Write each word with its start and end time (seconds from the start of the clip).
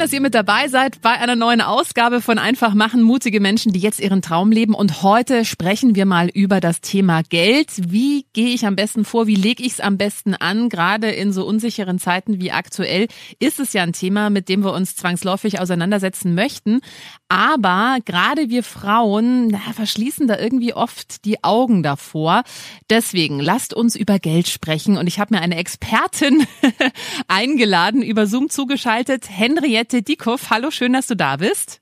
Dass 0.00 0.14
ihr 0.14 0.22
mit 0.22 0.34
dabei 0.34 0.68
seid 0.68 1.02
bei 1.02 1.10
einer 1.10 1.36
neuen 1.36 1.60
Ausgabe 1.60 2.22
von 2.22 2.38
Einfach 2.38 2.72
machen, 2.72 3.02
mutige 3.02 3.38
Menschen, 3.38 3.74
die 3.74 3.80
jetzt 3.80 4.00
ihren 4.00 4.22
Traum 4.22 4.50
leben. 4.50 4.74
Und 4.74 5.02
heute 5.02 5.44
sprechen 5.44 5.94
wir 5.94 6.06
mal 6.06 6.30
über 6.30 6.58
das 6.60 6.80
Thema 6.80 7.22
Geld. 7.22 7.68
Wie 7.76 8.24
gehe 8.32 8.54
ich 8.54 8.64
am 8.64 8.76
besten 8.76 9.04
vor? 9.04 9.26
Wie 9.26 9.34
lege 9.34 9.62
ich 9.62 9.72
es 9.72 9.80
am 9.80 9.98
besten 9.98 10.34
an? 10.34 10.70
Gerade 10.70 11.10
in 11.10 11.34
so 11.34 11.46
unsicheren 11.46 11.98
Zeiten 11.98 12.40
wie 12.40 12.50
aktuell 12.50 13.08
ist 13.40 13.60
es 13.60 13.74
ja 13.74 13.82
ein 13.82 13.92
Thema, 13.92 14.30
mit 14.30 14.48
dem 14.48 14.64
wir 14.64 14.72
uns 14.72 14.96
zwangsläufig 14.96 15.60
auseinandersetzen 15.60 16.34
möchten. 16.34 16.80
Aber 17.28 17.98
gerade 18.06 18.48
wir 18.48 18.62
Frauen 18.62 19.48
na, 19.48 19.60
verschließen 19.74 20.26
da 20.26 20.38
irgendwie 20.38 20.72
oft 20.72 21.26
die 21.26 21.44
Augen 21.44 21.82
davor. 21.82 22.42
Deswegen 22.88 23.38
lasst 23.38 23.74
uns 23.74 23.96
über 23.96 24.18
Geld 24.18 24.48
sprechen. 24.48 24.96
Und 24.96 25.06
ich 25.06 25.20
habe 25.20 25.34
mir 25.34 25.42
eine 25.42 25.56
Expertin 25.56 26.46
eingeladen, 27.28 28.02
über 28.02 28.26
Zoom 28.26 28.48
zugeschaltet, 28.48 29.26
Henry 29.28 29.72
Henriette 29.90 30.02
Diekow. 30.02 30.50
Hallo, 30.50 30.70
schön, 30.70 30.92
dass 30.92 31.08
du 31.08 31.16
da 31.16 31.36
bist. 31.36 31.80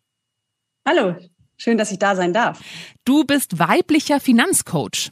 Hallo, 0.86 1.16
schön, 1.58 1.76
dass 1.76 1.92
ich 1.92 1.98
da 1.98 2.16
sein 2.16 2.32
darf. 2.32 2.60
Du 3.04 3.24
bist 3.24 3.58
weiblicher 3.58 4.18
Finanzcoach. 4.18 5.10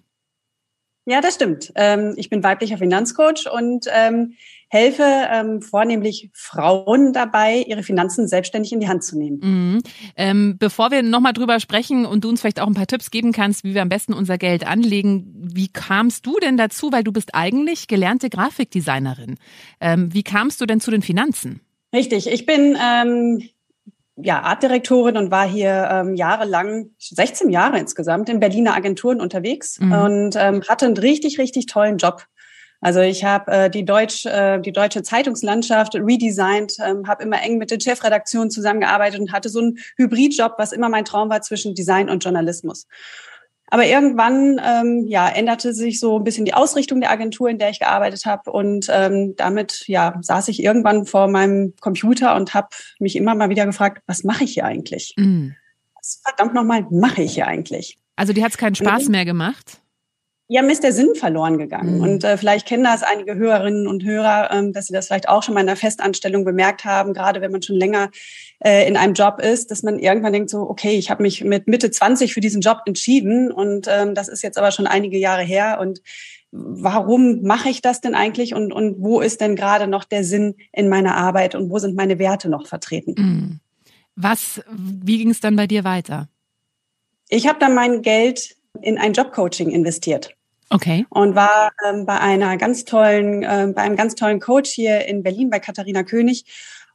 Ja, 1.04 1.20
das 1.20 1.34
stimmt. 1.34 1.72
Ähm, 1.76 2.14
ich 2.16 2.30
bin 2.30 2.42
weiblicher 2.42 2.78
Finanzcoach 2.78 3.48
und 3.52 3.86
ähm, 3.92 4.32
helfe 4.68 5.04
ähm, 5.04 5.60
vornehmlich 5.60 6.30
Frauen 6.32 7.12
dabei, 7.12 7.64
ihre 7.68 7.82
Finanzen 7.82 8.26
selbstständig 8.26 8.72
in 8.72 8.80
die 8.80 8.88
Hand 8.88 9.04
zu 9.04 9.16
nehmen. 9.16 9.38
Mhm. 9.42 9.82
Ähm, 10.16 10.56
bevor 10.58 10.90
wir 10.90 11.02
nochmal 11.02 11.34
drüber 11.34 11.60
sprechen 11.60 12.06
und 12.06 12.24
du 12.24 12.30
uns 12.30 12.40
vielleicht 12.40 12.60
auch 12.60 12.66
ein 12.66 12.74
paar 12.74 12.88
Tipps 12.88 13.10
geben 13.10 13.32
kannst, 13.32 13.62
wie 13.62 13.74
wir 13.74 13.82
am 13.82 13.90
besten 13.90 14.14
unser 14.14 14.38
Geld 14.38 14.66
anlegen, 14.66 15.32
wie 15.36 15.68
kamst 15.68 16.26
du 16.26 16.38
denn 16.40 16.56
dazu, 16.56 16.90
weil 16.90 17.04
du 17.04 17.12
bist 17.12 17.34
eigentlich 17.34 17.86
gelernte 17.88 18.30
Grafikdesignerin. 18.30 19.36
Ähm, 19.80 20.12
wie 20.12 20.24
kamst 20.24 20.60
du 20.60 20.66
denn 20.66 20.80
zu 20.80 20.90
den 20.90 21.02
Finanzen? 21.02 21.60
Richtig, 21.96 22.30
ich 22.30 22.44
bin 22.44 22.76
ähm, 22.78 23.48
ja 24.16 24.42
Artdirektorin 24.42 25.16
und 25.16 25.30
war 25.30 25.48
hier 25.48 25.88
ähm, 25.90 26.14
jahrelang, 26.14 26.90
16 26.98 27.48
Jahre 27.48 27.78
insgesamt, 27.78 28.28
in 28.28 28.38
Berliner 28.38 28.74
Agenturen 28.74 29.18
unterwegs 29.18 29.80
mhm. 29.80 29.92
und 29.92 30.36
ähm, 30.36 30.62
hatte 30.68 30.84
einen 30.84 30.98
richtig, 30.98 31.38
richtig 31.38 31.64
tollen 31.64 31.96
Job. 31.96 32.26
Also 32.82 33.00
ich 33.00 33.24
habe 33.24 33.50
äh, 33.50 33.70
die, 33.70 33.86
Deutsch, 33.86 34.26
äh, 34.26 34.60
die 34.60 34.72
deutsche 34.72 35.02
Zeitungslandschaft 35.02 35.94
redesigned, 35.94 36.74
ähm, 36.84 37.08
habe 37.08 37.22
immer 37.22 37.40
eng 37.40 37.56
mit 37.56 37.70
den 37.70 37.80
Chefredaktionen 37.80 38.50
zusammengearbeitet 38.50 39.18
und 39.18 39.32
hatte 39.32 39.48
so 39.48 39.60
einen 39.60 39.78
Hybridjob, 39.96 40.56
was 40.58 40.72
immer 40.72 40.90
mein 40.90 41.06
Traum 41.06 41.30
war 41.30 41.40
zwischen 41.40 41.74
Design 41.74 42.10
und 42.10 42.22
Journalismus. 42.22 42.86
Aber 43.68 43.84
irgendwann 43.84 44.60
ähm, 44.64 45.04
ja, 45.06 45.28
änderte 45.28 45.74
sich 45.74 45.98
so 45.98 46.18
ein 46.18 46.24
bisschen 46.24 46.44
die 46.44 46.54
Ausrichtung 46.54 47.00
der 47.00 47.10
Agentur, 47.10 47.48
in 47.48 47.58
der 47.58 47.70
ich 47.70 47.80
gearbeitet 47.80 48.24
habe. 48.24 48.52
Und 48.52 48.88
ähm, 48.90 49.34
damit 49.36 49.84
ja, 49.88 50.16
saß 50.20 50.48
ich 50.48 50.62
irgendwann 50.62 51.04
vor 51.04 51.28
meinem 51.28 51.74
Computer 51.80 52.36
und 52.36 52.54
habe 52.54 52.68
mich 53.00 53.16
immer 53.16 53.34
mal 53.34 53.50
wieder 53.50 53.66
gefragt, 53.66 54.02
was 54.06 54.22
mache 54.22 54.44
ich 54.44 54.54
hier 54.54 54.64
eigentlich? 54.64 55.14
Mm. 55.16 55.50
Was 55.96 56.22
verdammt 56.24 56.54
nochmal 56.54 56.86
mache 56.90 57.22
ich 57.22 57.34
hier 57.34 57.48
eigentlich? 57.48 57.98
Also 58.14 58.32
die 58.32 58.44
hat 58.44 58.52
es 58.52 58.58
keinen 58.58 58.76
Spaß 58.76 59.08
mehr 59.08 59.24
gemacht? 59.24 59.80
Ja, 60.48 60.62
mir 60.62 60.72
ist 60.72 60.84
der 60.84 60.92
Sinn 60.92 61.14
verloren 61.16 61.58
gegangen. 61.58 61.96
Mhm. 61.96 62.02
Und 62.02 62.24
äh, 62.24 62.36
vielleicht 62.36 62.66
kennen 62.66 62.84
das 62.84 63.02
einige 63.02 63.34
Hörerinnen 63.34 63.88
und 63.88 64.04
Hörer, 64.04 64.50
ähm, 64.52 64.72
dass 64.72 64.86
sie 64.86 64.92
das 64.92 65.08
vielleicht 65.08 65.28
auch 65.28 65.42
schon 65.42 65.54
mal 65.54 65.60
in 65.60 65.66
der 65.66 65.76
Festanstellung 65.76 66.44
bemerkt 66.44 66.84
haben, 66.84 67.14
gerade 67.14 67.40
wenn 67.40 67.50
man 67.50 67.62
schon 67.62 67.76
länger 67.76 68.10
äh, 68.60 68.86
in 68.86 68.96
einem 68.96 69.14
Job 69.14 69.40
ist, 69.40 69.72
dass 69.72 69.82
man 69.82 69.98
irgendwann 69.98 70.32
denkt 70.32 70.50
so, 70.50 70.60
okay, 70.60 70.92
ich 70.92 71.10
habe 71.10 71.22
mich 71.22 71.42
mit 71.42 71.66
Mitte 71.66 71.90
20 71.90 72.32
für 72.32 72.40
diesen 72.40 72.60
Job 72.60 72.78
entschieden 72.86 73.50
und 73.50 73.88
ähm, 73.90 74.14
das 74.14 74.28
ist 74.28 74.42
jetzt 74.42 74.56
aber 74.56 74.70
schon 74.70 74.86
einige 74.86 75.18
Jahre 75.18 75.42
her 75.42 75.78
und 75.80 76.00
warum 76.52 77.42
mache 77.42 77.68
ich 77.68 77.82
das 77.82 78.00
denn 78.00 78.14
eigentlich 78.14 78.54
und, 78.54 78.72
und 78.72 78.96
wo 79.00 79.20
ist 79.20 79.40
denn 79.40 79.56
gerade 79.56 79.88
noch 79.88 80.04
der 80.04 80.22
Sinn 80.22 80.54
in 80.72 80.88
meiner 80.88 81.16
Arbeit 81.16 81.56
und 81.56 81.70
wo 81.70 81.78
sind 81.78 81.96
meine 81.96 82.20
Werte 82.20 82.48
noch 82.48 82.66
vertreten? 82.66 83.14
Mhm. 83.18 83.60
Was, 84.14 84.62
wie 84.70 85.18
ging 85.18 85.30
es 85.30 85.40
dann 85.40 85.56
bei 85.56 85.66
dir 85.66 85.84
weiter? 85.84 86.28
Ich 87.28 87.48
habe 87.48 87.58
dann 87.58 87.74
mein 87.74 88.02
Geld 88.02 88.55
in 88.82 88.98
ein 88.98 89.12
Jobcoaching 89.12 89.70
investiert. 89.70 90.34
Okay. 90.70 91.06
Und 91.10 91.34
war 91.34 91.70
ähm, 91.88 92.06
bei 92.06 92.18
einer 92.18 92.56
ganz 92.56 92.84
tollen, 92.84 93.42
äh, 93.42 93.72
bei 93.74 93.82
einem 93.82 93.96
ganz 93.96 94.14
tollen 94.14 94.40
Coach 94.40 94.70
hier 94.70 95.06
in 95.06 95.22
Berlin 95.22 95.50
bei 95.50 95.60
Katharina 95.60 96.02
König. 96.02 96.44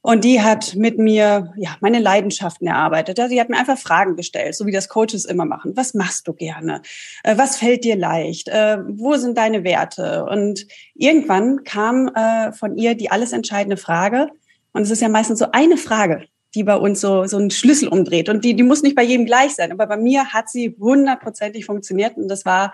Und 0.03 0.23
die 0.23 0.41
hat 0.41 0.75
mit 0.75 0.97
mir 0.97 1.53
ja 1.55 1.77
meine 1.79 1.99
Leidenschaften 1.99 2.67
erarbeitet. 2.67 3.19
Die 3.31 3.39
hat 3.39 3.49
mir 3.49 3.57
einfach 3.57 3.77
Fragen 3.77 4.15
gestellt, 4.15 4.55
so 4.55 4.65
wie 4.65 4.71
das 4.71 4.89
Coaches 4.89 5.25
immer 5.25 5.45
machen. 5.45 5.73
Was 5.75 5.93
machst 5.93 6.27
du 6.27 6.33
gerne? 6.33 6.81
Äh, 7.23 7.37
was 7.37 7.57
fällt 7.57 7.83
dir 7.83 7.95
leicht? 7.95 8.49
Äh, 8.49 8.79
wo 8.87 9.15
sind 9.15 9.37
deine 9.37 9.63
Werte? 9.63 10.25
Und 10.25 10.65
irgendwann 10.95 11.63
kam 11.63 12.07
äh, 12.09 12.51
von 12.51 12.77
ihr 12.77 12.95
die 12.95 13.11
alles 13.11 13.31
entscheidende 13.31 13.77
Frage. 13.77 14.29
Und 14.73 14.81
es 14.81 14.91
ist 14.91 15.01
ja 15.01 15.09
meistens 15.09 15.39
so 15.39 15.45
eine 15.51 15.77
Frage, 15.77 16.25
die 16.55 16.63
bei 16.63 16.75
uns 16.75 17.01
so, 17.01 17.25
so 17.25 17.37
einen 17.37 17.51
Schlüssel 17.51 17.87
umdreht. 17.87 18.29
Und 18.29 18.43
die, 18.43 18.55
die 18.55 18.63
muss 18.63 18.83
nicht 18.83 18.95
bei 18.95 19.03
jedem 19.03 19.25
gleich 19.25 19.55
sein. 19.55 19.71
Aber 19.71 19.87
bei 19.87 19.97
mir 19.97 20.33
hat 20.33 20.49
sie 20.49 20.75
hundertprozentig 20.79 21.65
funktioniert. 21.65 22.17
Und 22.17 22.27
das 22.27 22.45
war, 22.45 22.73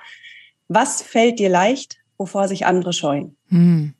was 0.68 1.02
fällt 1.02 1.40
dir 1.40 1.50
leicht, 1.50 1.98
wovor 2.18 2.48
sich 2.48 2.66
andere 2.66 2.94
scheuen? 2.94 3.36
Hm. 3.50 3.94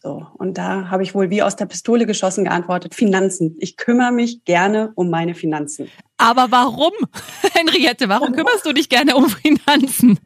So, 0.00 0.24
und 0.34 0.58
da 0.58 0.90
habe 0.90 1.02
ich 1.02 1.14
wohl 1.14 1.28
wie 1.30 1.42
aus 1.42 1.56
der 1.56 1.66
Pistole 1.66 2.06
geschossen 2.06 2.44
geantwortet, 2.44 2.94
Finanzen. 2.94 3.56
Ich 3.58 3.76
kümmere 3.76 4.12
mich 4.12 4.44
gerne 4.44 4.92
um 4.94 5.10
meine 5.10 5.34
Finanzen. 5.34 5.88
Aber 6.16 6.46
warum, 6.50 6.92
Henriette, 7.52 8.08
warum 8.08 8.32
kümmerst 8.32 8.64
du 8.64 8.72
dich 8.72 8.88
gerne 8.88 9.16
um 9.16 9.28
Finanzen? 9.28 10.18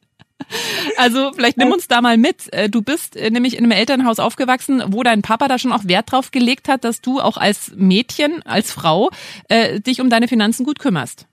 Also 0.97 1.33
vielleicht 1.33 1.57
nimm 1.57 1.73
uns 1.73 1.89
da 1.89 2.01
mal 2.01 2.17
mit. 2.17 2.53
Äh, 2.53 2.69
du 2.69 2.83
bist 2.83 3.17
äh, 3.17 3.31
nämlich 3.31 3.57
in 3.57 3.65
einem 3.65 3.73
Elternhaus 3.73 4.19
aufgewachsen, 4.19 4.83
wo 4.89 5.03
dein 5.03 5.23
Papa 5.23 5.49
da 5.49 5.59
schon 5.59 5.73
auch 5.73 5.85
Wert 5.85 6.13
drauf 6.13 6.31
gelegt 6.31 6.69
hat, 6.69 6.85
dass 6.85 7.01
du 7.01 7.21
auch 7.21 7.37
als 7.37 7.73
Mädchen, 7.75 8.43
als 8.45 8.71
Frau 8.73 9.11
äh, 9.49 9.81
dich 9.81 10.01
um 10.01 10.11
deine 10.11 10.29
Finanzen 10.29 10.65
gut 10.65 10.79
kümmerst. 10.79 11.27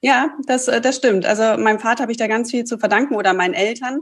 Ja, 0.00 0.30
das, 0.46 0.68
äh, 0.68 0.80
das 0.80 0.96
stimmt. 0.96 1.26
Also 1.26 1.60
meinem 1.60 1.80
Vater 1.80 2.02
habe 2.02 2.12
ich 2.12 2.18
da 2.18 2.26
ganz 2.26 2.50
viel 2.50 2.64
zu 2.64 2.78
verdanken 2.78 3.14
oder 3.14 3.34
meinen 3.34 3.54
Eltern. 3.54 4.00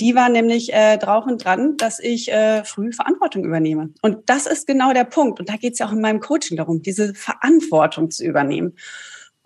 Die 0.00 0.14
waren 0.14 0.32
nämlich 0.32 0.72
äh, 0.72 0.96
drauf 0.96 1.26
und 1.26 1.44
dran, 1.44 1.76
dass 1.76 1.98
ich 1.98 2.30
äh, 2.30 2.64
früh 2.64 2.92
Verantwortung 2.92 3.44
übernehme. 3.44 3.90
Und 4.02 4.30
das 4.30 4.46
ist 4.46 4.66
genau 4.66 4.92
der 4.92 5.04
Punkt. 5.04 5.40
Und 5.40 5.48
da 5.48 5.56
geht 5.56 5.72
es 5.72 5.80
ja 5.80 5.86
auch 5.86 5.92
in 5.92 6.00
meinem 6.00 6.20
Coaching 6.20 6.56
darum, 6.56 6.82
diese 6.82 7.14
Verantwortung 7.14 8.10
zu 8.10 8.24
übernehmen. 8.24 8.76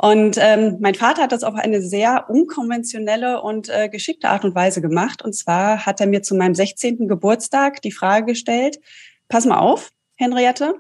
Und 0.02 0.36
ähm, 0.40 0.78
mein 0.80 0.96
Vater 0.96 1.22
hat 1.22 1.30
das 1.30 1.44
auf 1.44 1.54
eine 1.54 1.80
sehr 1.80 2.28
unkonventionelle 2.28 3.40
und 3.40 3.68
äh, 3.68 3.88
geschickte 3.88 4.30
Art 4.30 4.44
und 4.44 4.52
Weise 4.52 4.82
gemacht. 4.82 5.22
Und 5.22 5.32
zwar 5.32 5.86
hat 5.86 6.00
er 6.00 6.08
mir 6.08 6.22
zu 6.22 6.34
meinem 6.34 6.56
16. 6.56 7.06
Geburtstag 7.06 7.80
die 7.82 7.92
Frage 7.92 8.26
gestellt, 8.26 8.80
pass 9.28 9.46
mal 9.46 9.60
auf, 9.60 9.90
Henriette, 10.16 10.74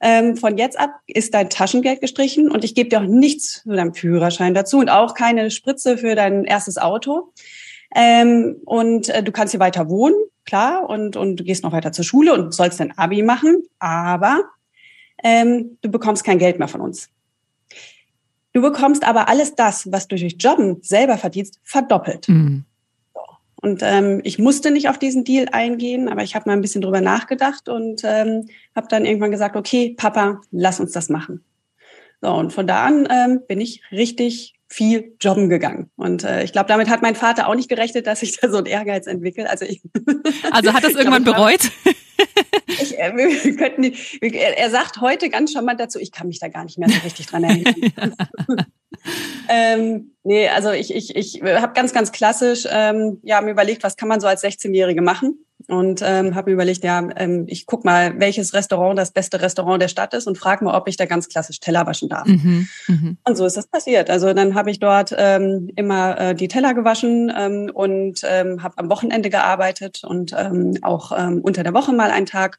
ähm, 0.00 0.38
von 0.38 0.56
jetzt 0.56 0.80
ab 0.80 0.92
ist 1.06 1.34
dein 1.34 1.50
Taschengeld 1.50 2.00
gestrichen 2.00 2.50
und 2.50 2.64
ich 2.64 2.74
gebe 2.74 2.88
dir 2.88 3.00
auch 3.00 3.06
nichts 3.06 3.60
für 3.62 3.76
deinen 3.76 3.92
Führerschein 3.92 4.54
dazu 4.54 4.78
und 4.78 4.88
auch 4.88 5.12
keine 5.12 5.50
Spritze 5.50 5.98
für 5.98 6.14
dein 6.14 6.44
erstes 6.44 6.78
Auto. 6.78 7.34
Ähm, 7.94 8.62
und 8.64 9.10
äh, 9.10 9.22
du 9.22 9.32
kannst 9.32 9.52
hier 9.52 9.60
weiter 9.60 9.90
wohnen, 9.90 10.16
klar, 10.46 10.88
und, 10.88 11.18
und 11.18 11.36
du 11.36 11.44
gehst 11.44 11.62
noch 11.62 11.72
weiter 11.72 11.92
zur 11.92 12.06
Schule 12.06 12.32
und 12.32 12.54
sollst 12.54 12.80
dein 12.80 12.96
Abi 12.96 13.22
machen, 13.22 13.64
aber 13.80 14.44
ähm, 15.22 15.76
du 15.82 15.90
bekommst 15.90 16.24
kein 16.24 16.38
Geld 16.38 16.58
mehr 16.58 16.68
von 16.68 16.80
uns. 16.80 17.10
Du 18.56 18.62
bekommst 18.62 19.06
aber 19.06 19.28
alles 19.28 19.54
das, 19.54 19.92
was 19.92 20.08
du 20.08 20.16
durch 20.16 20.36
Jobben 20.38 20.78
selber 20.80 21.18
verdienst, 21.18 21.60
verdoppelt. 21.62 22.26
Mhm. 22.26 22.64
Und 23.56 23.82
ähm, 23.82 24.22
ich 24.24 24.38
musste 24.38 24.70
nicht 24.70 24.88
auf 24.88 24.98
diesen 24.98 25.24
Deal 25.24 25.48
eingehen, 25.52 26.08
aber 26.08 26.22
ich 26.22 26.34
habe 26.34 26.48
mal 26.48 26.54
ein 26.54 26.62
bisschen 26.62 26.80
drüber 26.80 27.02
nachgedacht 27.02 27.68
und 27.68 28.00
ähm, 28.02 28.48
habe 28.74 28.86
dann 28.88 29.04
irgendwann 29.04 29.30
gesagt, 29.30 29.56
okay, 29.56 29.94
Papa, 29.98 30.40
lass 30.52 30.80
uns 30.80 30.92
das 30.92 31.10
machen. 31.10 31.44
So, 32.22 32.32
und 32.32 32.50
von 32.50 32.66
da 32.66 32.86
an 32.86 33.06
ähm, 33.10 33.42
bin 33.46 33.60
ich 33.60 33.82
richtig 33.92 34.54
viel 34.68 35.12
jobben 35.20 35.50
gegangen. 35.50 35.90
Und 35.96 36.24
äh, 36.24 36.42
ich 36.42 36.52
glaube, 36.52 36.68
damit 36.68 36.88
hat 36.88 37.02
mein 37.02 37.14
Vater 37.14 37.48
auch 37.48 37.56
nicht 37.56 37.68
gerechnet, 37.68 38.06
dass 38.06 38.22
ich 38.22 38.40
da 38.40 38.48
so 38.48 38.56
einen 38.56 38.66
Ehrgeiz 38.66 39.06
entwickle. 39.06 39.50
Also, 39.50 39.66
ich, 39.66 39.82
also 40.50 40.72
hat 40.72 40.82
das 40.82 40.94
irgendwann 40.94 41.24
glaub, 41.24 41.36
bereut? 41.36 41.70
Ich, 42.66 42.98
äh, 42.98 43.12
wir 43.16 43.56
könnten, 43.56 43.92
er 44.20 44.70
sagt 44.70 45.00
heute 45.00 45.30
ganz 45.30 45.52
charmant 45.52 45.80
dazu, 45.80 45.98
ich 45.98 46.12
kann 46.12 46.26
mich 46.26 46.40
da 46.40 46.48
gar 46.48 46.64
nicht 46.64 46.78
mehr 46.78 46.88
so 46.88 46.98
richtig 47.04 47.26
dran 47.26 47.44
erinnern. 47.44 48.14
ähm, 49.48 50.12
nee, 50.24 50.48
also 50.48 50.72
ich, 50.72 50.94
ich, 50.94 51.14
ich 51.14 51.42
habe 51.42 51.72
ganz, 51.74 51.92
ganz 51.92 52.12
klassisch 52.12 52.66
ähm, 52.70 53.18
ja, 53.22 53.40
mir 53.40 53.52
überlegt, 53.52 53.82
was 53.82 53.96
kann 53.96 54.08
man 54.08 54.20
so 54.20 54.26
als 54.26 54.42
16-Jährige 54.42 55.02
machen? 55.02 55.45
Und 55.68 56.00
ähm, 56.04 56.34
habe 56.34 56.50
mir 56.50 56.54
überlegt, 56.54 56.84
ja, 56.84 57.08
ähm, 57.16 57.44
ich 57.48 57.66
guck 57.66 57.84
mal, 57.84 58.18
welches 58.18 58.54
Restaurant 58.54 58.98
das 58.98 59.10
beste 59.10 59.40
Restaurant 59.40 59.82
der 59.82 59.88
Stadt 59.88 60.14
ist 60.14 60.26
und 60.26 60.38
frage 60.38 60.64
mal, 60.64 60.76
ob 60.76 60.86
ich 60.88 60.96
da 60.96 61.06
ganz 61.06 61.28
klassisch 61.28 61.60
Teller 61.60 61.86
waschen 61.86 62.08
darf. 62.08 62.26
Mhm, 62.26 62.68
mh. 62.86 63.12
Und 63.24 63.36
so 63.36 63.44
ist 63.44 63.56
das 63.56 63.66
passiert. 63.66 64.10
Also 64.10 64.32
dann 64.32 64.54
habe 64.54 64.70
ich 64.70 64.78
dort 64.78 65.14
ähm, 65.16 65.70
immer 65.76 66.18
äh, 66.18 66.34
die 66.34 66.48
Teller 66.48 66.74
gewaschen 66.74 67.32
ähm, 67.36 67.70
und 67.72 68.20
ähm, 68.24 68.62
habe 68.62 68.78
am 68.78 68.88
Wochenende 68.90 69.30
gearbeitet 69.30 70.02
und 70.04 70.34
ähm, 70.36 70.78
auch 70.82 71.12
ähm, 71.16 71.40
unter 71.42 71.62
der 71.62 71.74
Woche 71.74 71.92
mal 71.92 72.10
einen 72.10 72.26
Tag 72.26 72.58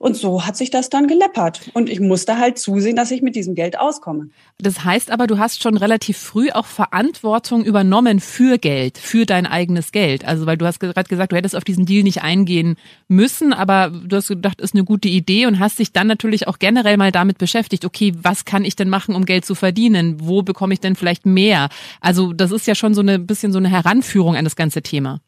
und 0.00 0.16
so 0.16 0.46
hat 0.46 0.56
sich 0.56 0.70
das 0.70 0.88
dann 0.88 1.08
geleppert. 1.08 1.70
Und 1.74 1.90
ich 1.90 2.00
musste 2.00 2.38
halt 2.38 2.58
zusehen, 2.58 2.96
dass 2.96 3.10
ich 3.10 3.20
mit 3.20 3.36
diesem 3.36 3.54
Geld 3.54 3.78
auskomme. 3.78 4.30
Das 4.58 4.82
heißt 4.82 5.10
aber, 5.10 5.26
du 5.26 5.38
hast 5.38 5.62
schon 5.62 5.76
relativ 5.76 6.16
früh 6.16 6.50
auch 6.50 6.64
Verantwortung 6.64 7.62
übernommen 7.66 8.18
für 8.18 8.56
Geld, 8.56 8.96
für 8.96 9.26
dein 9.26 9.44
eigenes 9.44 9.92
Geld. 9.92 10.24
Also, 10.24 10.46
weil 10.46 10.56
du 10.56 10.64
hast 10.64 10.80
gerade 10.80 11.06
gesagt, 11.06 11.32
du 11.32 11.36
hättest 11.36 11.54
auf 11.54 11.64
diesen 11.64 11.84
Deal 11.84 12.02
nicht 12.02 12.22
eingehen 12.22 12.76
müssen, 13.08 13.52
aber 13.52 13.90
du 13.90 14.16
hast 14.16 14.28
gedacht, 14.28 14.62
ist 14.62 14.74
eine 14.74 14.84
gute 14.84 15.08
Idee 15.08 15.44
und 15.44 15.58
hast 15.58 15.78
dich 15.78 15.92
dann 15.92 16.06
natürlich 16.06 16.48
auch 16.48 16.58
generell 16.58 16.96
mal 16.96 17.12
damit 17.12 17.36
beschäftigt, 17.36 17.84
okay, 17.84 18.14
was 18.22 18.46
kann 18.46 18.64
ich 18.64 18.76
denn 18.76 18.88
machen, 18.88 19.14
um 19.14 19.26
Geld 19.26 19.44
zu 19.44 19.54
verdienen? 19.54 20.16
Wo 20.22 20.40
bekomme 20.40 20.72
ich 20.72 20.80
denn 20.80 20.96
vielleicht 20.96 21.26
mehr? 21.26 21.68
Also, 22.00 22.32
das 22.32 22.52
ist 22.52 22.66
ja 22.66 22.74
schon 22.74 22.94
so 22.94 23.02
ein 23.02 23.26
bisschen 23.26 23.52
so 23.52 23.58
eine 23.58 23.68
Heranführung 23.68 24.34
an 24.34 24.44
das 24.44 24.56
ganze 24.56 24.80
Thema. 24.80 25.20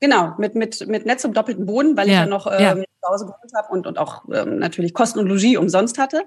Genau, 0.00 0.34
mit, 0.38 0.54
mit, 0.54 0.86
mit 0.86 1.06
Netz 1.06 1.24
im 1.24 1.32
doppelten 1.32 1.66
Boden, 1.66 1.96
weil 1.96 2.06
ja. 2.06 2.12
ich 2.12 2.20
ja 2.20 2.26
noch 2.26 2.46
ähm, 2.46 2.60
ja. 2.60 2.84
Zu 3.02 3.10
Hause 3.10 3.24
gewohnt 3.26 3.52
habe 3.54 3.68
und, 3.72 3.86
und 3.86 3.98
auch 3.98 4.24
ähm, 4.32 4.58
natürlich 4.58 4.94
Kosten 4.94 5.18
und 5.18 5.26
Logis 5.26 5.56
umsonst 5.56 5.98
hatte. 5.98 6.24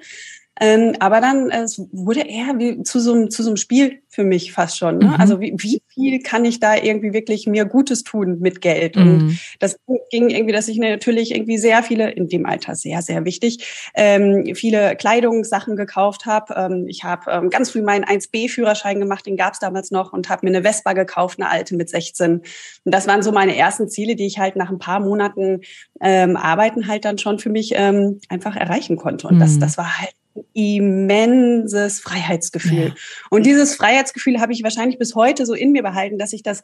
Ähm, 0.60 0.96
aber 1.00 1.22
dann 1.22 1.50
äh, 1.50 1.62
es 1.62 1.80
wurde 1.92 2.22
eher 2.22 2.60
wie 2.60 2.84
zu 2.84 3.00
so, 3.00 3.14
einem, 3.14 3.32
zu 3.32 3.42
so 3.42 3.50
einem 3.50 3.58
Spiel 3.58 4.02
für 4.10 4.26
mich 4.26 4.52
fast 4.52 4.78
schon. 4.78 4.98
Ne? 4.98 5.06
Mhm. 5.06 5.16
Also 5.18 5.40
wie, 5.40 5.56
wie 5.58 5.82
viel 5.88 6.20
kann 6.22 6.44
ich 6.44 6.60
da 6.60 6.76
irgendwie 6.76 7.14
wirklich 7.14 7.48
mir 7.48 7.64
Gutes 7.66 8.04
tun 8.04 8.40
mit 8.42 8.60
Geld? 8.60 8.98
Mhm. 8.98 9.02
Und 9.02 9.40
das 9.60 9.80
ging 10.12 10.30
irgendwie, 10.30 10.52
dass 10.52 10.68
ich 10.68 10.78
natürlich 10.78 11.34
irgendwie 11.34 11.58
sehr 11.58 11.82
viele, 11.84 12.12
in 12.12 12.28
dem 12.28 12.46
Alter 12.46 12.76
sehr, 12.76 13.02
sehr 13.02 13.24
wichtig, 13.24 13.92
ähm, 13.96 14.54
viele 14.54 14.98
Kleidungssachen 14.98 15.78
gekauft 15.78 16.26
habe. 16.26 16.54
Ähm, 16.56 16.86
ich 16.88 17.06
habe 17.06 17.32
ähm, 17.32 17.50
ganz 17.50 17.72
früh 17.72 17.82
meinen 17.82 18.04
1B-Führerschein 18.04 19.00
gemacht, 19.00 19.26
den 19.26 19.38
gab 19.38 19.54
es 19.54 19.60
damals 19.60 19.90
noch, 19.90 20.12
und 20.12 20.30
habe 20.30 20.46
mir 20.46 20.56
eine 20.56 20.64
Vespa 20.64 20.92
gekauft, 20.94 21.40
eine 21.40 21.50
alte 21.50 21.76
mit 21.76 21.90
16. 21.90 22.34
Und 22.34 22.44
das 22.84 23.08
waren 23.08 23.24
so 23.24 23.32
meine 23.32 23.56
ersten 23.56 23.88
Ziele, 23.88 24.16
die 24.16 24.28
ich 24.28 24.38
halt 24.38 24.58
nach 24.58 24.70
ein 24.70 24.80
paar 24.80 25.00
Monaten 25.00 25.62
ähm, 26.02 26.36
Arbeiten 26.36 26.88
halt 26.88 27.06
dann 27.06 27.18
schon 27.18 27.40
für 27.40 27.50
mich 27.50 27.74
ähm, 27.76 28.20
einfach 28.30 28.56
erreichen 28.56 28.98
konnte. 28.98 29.28
Und 29.28 29.36
mhm. 29.36 29.40
das, 29.40 29.60
das 29.60 29.78
war 29.78 30.00
halt 30.00 30.14
immenses 30.54 32.00
Freiheitsgefühl. 32.00 32.88
Ja. 32.88 32.94
Und 33.30 33.46
dieses 33.46 33.76
Freiheitsgefühl 33.76 34.40
habe 34.40 34.54
ich 34.54 34.64
wahrscheinlich 34.64 34.98
bis 34.98 35.16
heute 35.16 35.46
so 35.46 35.54
in 35.54 35.72
mir 35.72 35.84
behalten, 35.84 36.18
dass 36.18 36.34
ich 36.34 36.42
das 36.42 36.64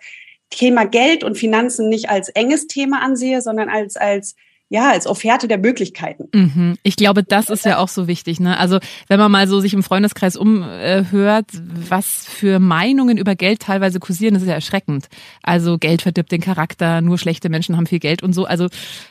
Thema 0.49 0.85
Geld 0.85 1.23
und 1.23 1.37
Finanzen 1.37 1.89
nicht 1.89 2.09
als 2.09 2.29
enges 2.29 2.67
Thema 2.67 3.01
ansehe, 3.01 3.41
sondern 3.41 3.69
als, 3.69 3.97
als 3.97 4.35
ja, 4.69 4.91
als 4.91 5.07
Offerte 5.07 5.47
der 5.47 5.57
Möglichkeiten. 5.57 6.27
Mhm. 6.33 6.77
Ich 6.83 6.97
glaube, 6.97 7.23
das 7.23 7.49
ist 7.49 7.63
ja 7.63 7.77
auch 7.77 7.87
so 7.87 8.07
wichtig. 8.07 8.41
Ne? 8.41 8.57
Also 8.57 8.79
wenn 9.07 9.17
man 9.17 9.31
mal 9.31 9.47
so 9.47 9.61
sich 9.61 9.73
im 9.73 9.81
Freundeskreis 9.81 10.35
umhört, 10.35 11.45
was 11.89 12.25
für 12.27 12.59
Meinungen 12.59 13.17
über 13.17 13.35
Geld 13.35 13.61
teilweise 13.61 13.99
kursieren, 13.99 14.33
das 14.33 14.43
ist 14.43 14.49
ja 14.49 14.55
erschreckend. 14.55 15.07
Also 15.41 15.77
Geld 15.77 16.01
verdirbt 16.01 16.33
den 16.33 16.41
Charakter, 16.41 16.99
nur 16.99 17.17
schlechte 17.17 17.47
Menschen 17.47 17.77
haben 17.77 17.87
viel 17.87 17.99
Geld 17.99 18.23
und 18.23 18.33
so. 18.33 18.43
Also 18.43 18.67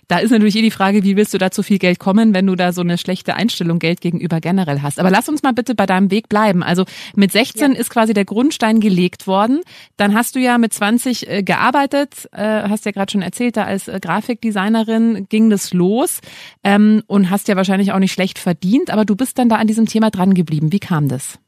da 0.08 0.18
ist 0.18 0.30
natürlich 0.30 0.56
eh 0.56 0.62
die 0.62 0.70
Frage, 0.70 1.04
wie 1.04 1.16
willst 1.16 1.32
du 1.32 1.38
da 1.38 1.50
zu 1.50 1.62
viel 1.62 1.78
Geld 1.78 1.98
kommen, 1.98 2.34
wenn 2.34 2.46
du 2.46 2.54
da 2.54 2.72
so 2.72 2.82
eine 2.82 2.98
schlechte 2.98 3.34
Einstellung 3.34 3.78
Geld 3.78 4.02
gegenüber 4.02 4.40
generell 4.40 4.82
hast. 4.82 5.00
Aber 5.00 5.10
lass 5.10 5.28
uns 5.28 5.42
mal 5.42 5.52
bitte 5.52 5.74
bei 5.74 5.86
deinem 5.86 6.10
Weg 6.10 6.28
bleiben. 6.28 6.62
Also 6.62 6.84
mit 7.14 7.32
16 7.32 7.72
ja. 7.72 7.78
ist 7.78 7.88
quasi 7.88 8.12
der 8.12 8.26
Grundstein 8.26 8.80
gelegt 8.80 9.26
worden. 9.26 9.62
Dann 9.96 10.12
hast 10.12 10.34
du 10.34 10.38
ja 10.38 10.58
mit 10.58 10.74
20 10.74 11.28
äh, 11.28 11.42
gearbeitet, 11.42 12.28
äh, 12.32 12.68
hast 12.68 12.84
ja 12.84 12.92
gerade 12.92 13.10
schon 13.10 13.22
erzählt, 13.22 13.56
da 13.56 13.64
als 13.64 13.88
äh, 13.88 13.98
Grafikdesignerin 14.02 15.26
ging 15.30 15.45
ging 15.46 15.50
das 15.50 15.72
los 15.72 16.20
ähm, 16.64 17.02
und 17.06 17.30
hast 17.30 17.48
ja 17.48 17.56
wahrscheinlich 17.56 17.92
auch 17.92 17.98
nicht 17.98 18.12
schlecht 18.12 18.38
verdient, 18.38 18.90
aber 18.90 19.04
du 19.04 19.14
bist 19.14 19.38
dann 19.38 19.48
da 19.48 19.56
an 19.56 19.66
diesem 19.66 19.86
Thema 19.86 20.10
dran 20.10 20.34
geblieben. 20.34 20.72
Wie 20.72 20.80
kam 20.80 21.08
das? 21.08 21.38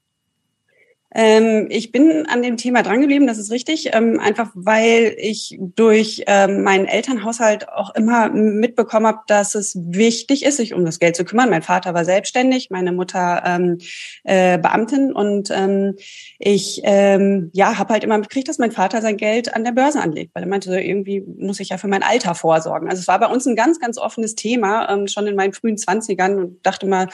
Ähm, 1.14 1.68
ich 1.70 1.90
bin 1.90 2.26
an 2.26 2.42
dem 2.42 2.58
Thema 2.58 2.82
drangeblieben, 2.82 3.26
das 3.26 3.38
ist 3.38 3.50
richtig, 3.50 3.94
ähm, 3.94 4.20
einfach 4.20 4.50
weil 4.54 5.14
ich 5.16 5.56
durch 5.58 6.24
ähm, 6.26 6.62
meinen 6.62 6.84
Elternhaushalt 6.84 7.68
auch 7.70 7.94
immer 7.94 8.28
mitbekommen 8.28 9.06
habe, 9.06 9.20
dass 9.26 9.54
es 9.54 9.74
wichtig 9.80 10.44
ist, 10.44 10.58
sich 10.58 10.74
um 10.74 10.84
das 10.84 10.98
Geld 10.98 11.16
zu 11.16 11.24
kümmern. 11.24 11.48
Mein 11.48 11.62
Vater 11.62 11.94
war 11.94 12.04
selbstständig, 12.04 12.68
meine 12.70 12.92
Mutter 12.92 13.42
ähm, 13.46 13.78
äh, 14.24 14.58
Beamtin 14.58 15.12
und 15.12 15.50
ähm, 15.50 15.96
ich 16.38 16.82
ähm, 16.84 17.50
ja 17.54 17.78
habe 17.78 17.94
halt 17.94 18.04
immer 18.04 18.18
mitgekriegt, 18.18 18.48
dass 18.48 18.58
mein 18.58 18.72
Vater 18.72 19.00
sein 19.00 19.16
Geld 19.16 19.54
an 19.54 19.64
der 19.64 19.72
Börse 19.72 20.00
anlegt, 20.00 20.34
weil 20.34 20.42
er 20.42 20.48
meinte, 20.48 20.68
so, 20.68 20.76
irgendwie 20.76 21.22
muss 21.22 21.60
ich 21.60 21.70
ja 21.70 21.78
für 21.78 21.88
mein 21.88 22.02
Alter 22.02 22.34
vorsorgen. 22.34 22.90
Also 22.90 23.00
es 23.00 23.08
war 23.08 23.18
bei 23.18 23.28
uns 23.28 23.46
ein 23.46 23.56
ganz, 23.56 23.80
ganz 23.80 23.96
offenes 23.96 24.34
Thema, 24.34 24.90
ähm, 24.90 25.08
schon 25.08 25.26
in 25.26 25.36
meinen 25.36 25.54
frühen 25.54 25.78
Zwanzigern 25.78 26.38
und 26.38 26.66
dachte 26.66 26.86
mal, 26.86 27.08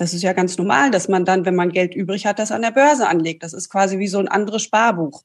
das 0.00 0.14
ist 0.14 0.22
ja 0.22 0.32
ganz 0.32 0.56
normal, 0.56 0.90
dass 0.90 1.08
man 1.08 1.26
dann, 1.26 1.44
wenn 1.44 1.54
man 1.54 1.72
Geld 1.72 1.94
übrig 1.94 2.24
hat, 2.24 2.38
das 2.38 2.52
an 2.52 2.62
der 2.62 2.70
Börse 2.70 3.06
anlegt. 3.06 3.42
Das 3.42 3.52
ist 3.52 3.68
quasi 3.68 3.98
wie 3.98 4.08
so 4.08 4.18
ein 4.18 4.28
anderes 4.28 4.62
Sparbuch. 4.62 5.24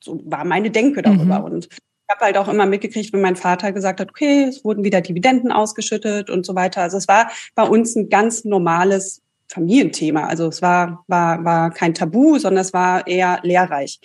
So 0.00 0.20
war 0.24 0.44
meine 0.44 0.72
Denke 0.72 1.02
darüber. 1.02 1.38
Mhm. 1.38 1.44
Und 1.44 1.68
ich 1.70 1.78
habe 2.10 2.24
halt 2.24 2.36
auch 2.36 2.48
immer 2.48 2.66
mitgekriegt, 2.66 3.12
wenn 3.12 3.20
mein 3.20 3.36
Vater 3.36 3.70
gesagt 3.70 4.00
hat, 4.00 4.08
okay, 4.10 4.42
es 4.42 4.64
wurden 4.64 4.82
wieder 4.82 5.02
Dividenden 5.02 5.52
ausgeschüttet 5.52 6.30
und 6.30 6.44
so 6.44 6.56
weiter. 6.56 6.82
Also 6.82 6.96
es 6.96 7.06
war 7.06 7.30
bei 7.54 7.62
uns 7.62 7.94
ein 7.94 8.08
ganz 8.08 8.44
normales 8.44 9.22
Familienthema. 9.46 10.26
Also 10.26 10.48
es 10.48 10.62
war, 10.62 11.04
war, 11.06 11.44
war 11.44 11.70
kein 11.70 11.94
Tabu, 11.94 12.40
sondern 12.40 12.62
es 12.62 12.72
war 12.72 13.06
eher 13.06 13.38
lehrreich. 13.44 14.00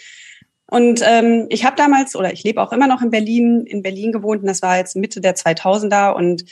Und 0.69 1.01
ähm, 1.03 1.47
ich 1.49 1.65
habe 1.65 1.75
damals, 1.75 2.15
oder 2.15 2.31
ich 2.31 2.43
lebe 2.43 2.61
auch 2.61 2.71
immer 2.71 2.85
noch 2.85 3.01
in 3.01 3.09
Berlin, 3.09 3.65
in 3.65 3.81
Berlin 3.81 4.11
gewohnt, 4.11 4.41
und 4.41 4.47
das 4.47 4.61
war 4.61 4.77
jetzt 4.77 4.95
Mitte 4.95 5.21
der 5.21 5.35
2000er 5.35 6.13
und 6.13 6.45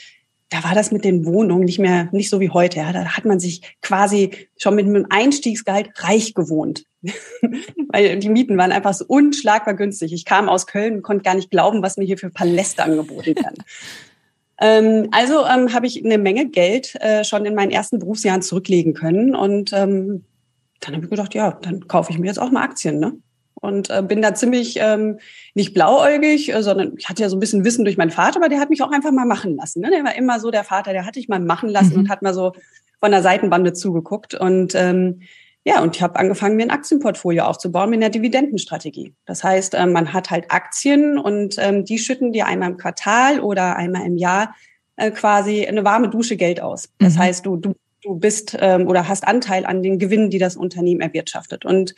da 0.52 0.62
war 0.64 0.74
das 0.74 0.92
mit 0.92 1.02
den 1.02 1.24
Wohnungen 1.24 1.64
nicht 1.64 1.78
mehr, 1.78 2.08
nicht 2.12 2.28
so 2.28 2.38
wie 2.38 2.50
heute. 2.50 2.78
Ja. 2.78 2.92
Da 2.92 3.16
hat 3.16 3.24
man 3.24 3.40
sich 3.40 3.62
quasi 3.80 4.32
schon 4.58 4.74
mit 4.74 4.84
einem 4.84 5.06
Einstiegsgehalt 5.08 5.90
reich 5.96 6.34
gewohnt. 6.34 6.84
Weil 7.88 8.18
die 8.18 8.28
Mieten 8.28 8.58
waren 8.58 8.70
einfach 8.70 8.92
so 8.92 9.06
unschlagbar 9.08 9.72
günstig. 9.72 10.12
Ich 10.12 10.26
kam 10.26 10.50
aus 10.50 10.66
Köln 10.66 10.96
und 10.96 11.02
konnte 11.02 11.22
gar 11.22 11.34
nicht 11.34 11.50
glauben, 11.50 11.82
was 11.82 11.96
mir 11.96 12.04
hier 12.04 12.18
für 12.18 12.28
Paläste 12.28 12.82
angeboten 12.82 13.34
werden. 13.34 13.64
ähm, 14.60 15.08
also 15.10 15.46
ähm, 15.46 15.72
habe 15.72 15.86
ich 15.86 16.04
eine 16.04 16.18
Menge 16.18 16.50
Geld 16.50 16.96
äh, 16.96 17.24
schon 17.24 17.46
in 17.46 17.54
meinen 17.54 17.70
ersten 17.70 17.98
Berufsjahren 17.98 18.42
zurücklegen 18.42 18.92
können. 18.92 19.34
Und 19.34 19.72
ähm, 19.72 20.24
dann 20.80 20.94
habe 20.94 21.04
ich 21.04 21.10
gedacht, 21.10 21.34
ja, 21.34 21.58
dann 21.62 21.88
kaufe 21.88 22.12
ich 22.12 22.18
mir 22.18 22.26
jetzt 22.26 22.38
auch 22.38 22.50
mal 22.50 22.62
Aktien. 22.62 23.00
Ne? 23.00 23.14
Und 23.62 23.88
äh, 23.88 24.02
bin 24.02 24.20
da 24.20 24.34
ziemlich 24.34 24.76
ähm, 24.78 25.18
nicht 25.54 25.72
blauäugig, 25.72 26.52
äh, 26.52 26.62
sondern 26.62 26.94
ich 26.98 27.08
hatte 27.08 27.22
ja 27.22 27.28
so 27.28 27.36
ein 27.36 27.40
bisschen 27.40 27.64
Wissen 27.64 27.84
durch 27.84 27.96
meinen 27.96 28.10
Vater, 28.10 28.36
aber 28.36 28.48
der 28.48 28.60
hat 28.60 28.68
mich 28.68 28.82
auch 28.82 28.90
einfach 28.90 29.12
mal 29.12 29.24
machen 29.24 29.56
lassen. 29.56 29.80
Ne? 29.80 29.90
Der 29.90 30.04
war 30.04 30.14
immer 30.14 30.40
so 30.40 30.50
der 30.50 30.64
Vater, 30.64 30.92
der 30.92 31.06
hatte 31.06 31.20
ich 31.20 31.28
mal 31.28 31.40
machen 31.40 31.70
lassen 31.70 31.94
mhm. 31.94 32.00
und 32.00 32.08
hat 32.10 32.22
mal 32.22 32.34
so 32.34 32.52
von 33.00 33.12
der 33.12 33.22
Seitenbande 33.22 33.72
zugeguckt 33.72 34.34
und 34.34 34.74
ähm, 34.74 35.20
ja, 35.64 35.80
und 35.80 35.94
ich 35.94 36.02
habe 36.02 36.18
angefangen, 36.18 36.56
mir 36.56 36.64
ein 36.64 36.70
Aktienportfolio 36.72 37.44
aufzubauen 37.44 37.90
mit 37.90 38.02
einer 38.02 38.10
Dividendenstrategie. 38.10 39.14
Das 39.26 39.44
heißt, 39.44 39.74
ähm, 39.74 39.92
man 39.92 40.12
hat 40.12 40.30
halt 40.30 40.50
Aktien 40.50 41.18
und 41.18 41.54
ähm, 41.58 41.84
die 41.84 41.98
schütten 41.98 42.32
dir 42.32 42.46
einmal 42.46 42.70
im 42.70 42.78
Quartal 42.78 43.38
oder 43.38 43.76
einmal 43.76 44.04
im 44.04 44.16
Jahr 44.16 44.56
äh, 44.96 45.12
quasi 45.12 45.64
eine 45.64 45.84
warme 45.84 46.08
Dusche 46.08 46.36
Geld 46.36 46.60
aus. 46.60 46.88
Das 46.98 47.14
mhm. 47.14 47.18
heißt, 47.18 47.46
du, 47.46 47.56
du 47.58 47.74
du 48.02 48.16
bist 48.16 48.56
ähm, 48.60 48.86
oder 48.88 49.08
hast 49.08 49.26
Anteil 49.26 49.64
an 49.64 49.82
den 49.82 49.98
Gewinnen, 49.98 50.30
die 50.30 50.38
das 50.38 50.56
Unternehmen 50.56 51.00
erwirtschaftet. 51.00 51.64
Und 51.64 51.94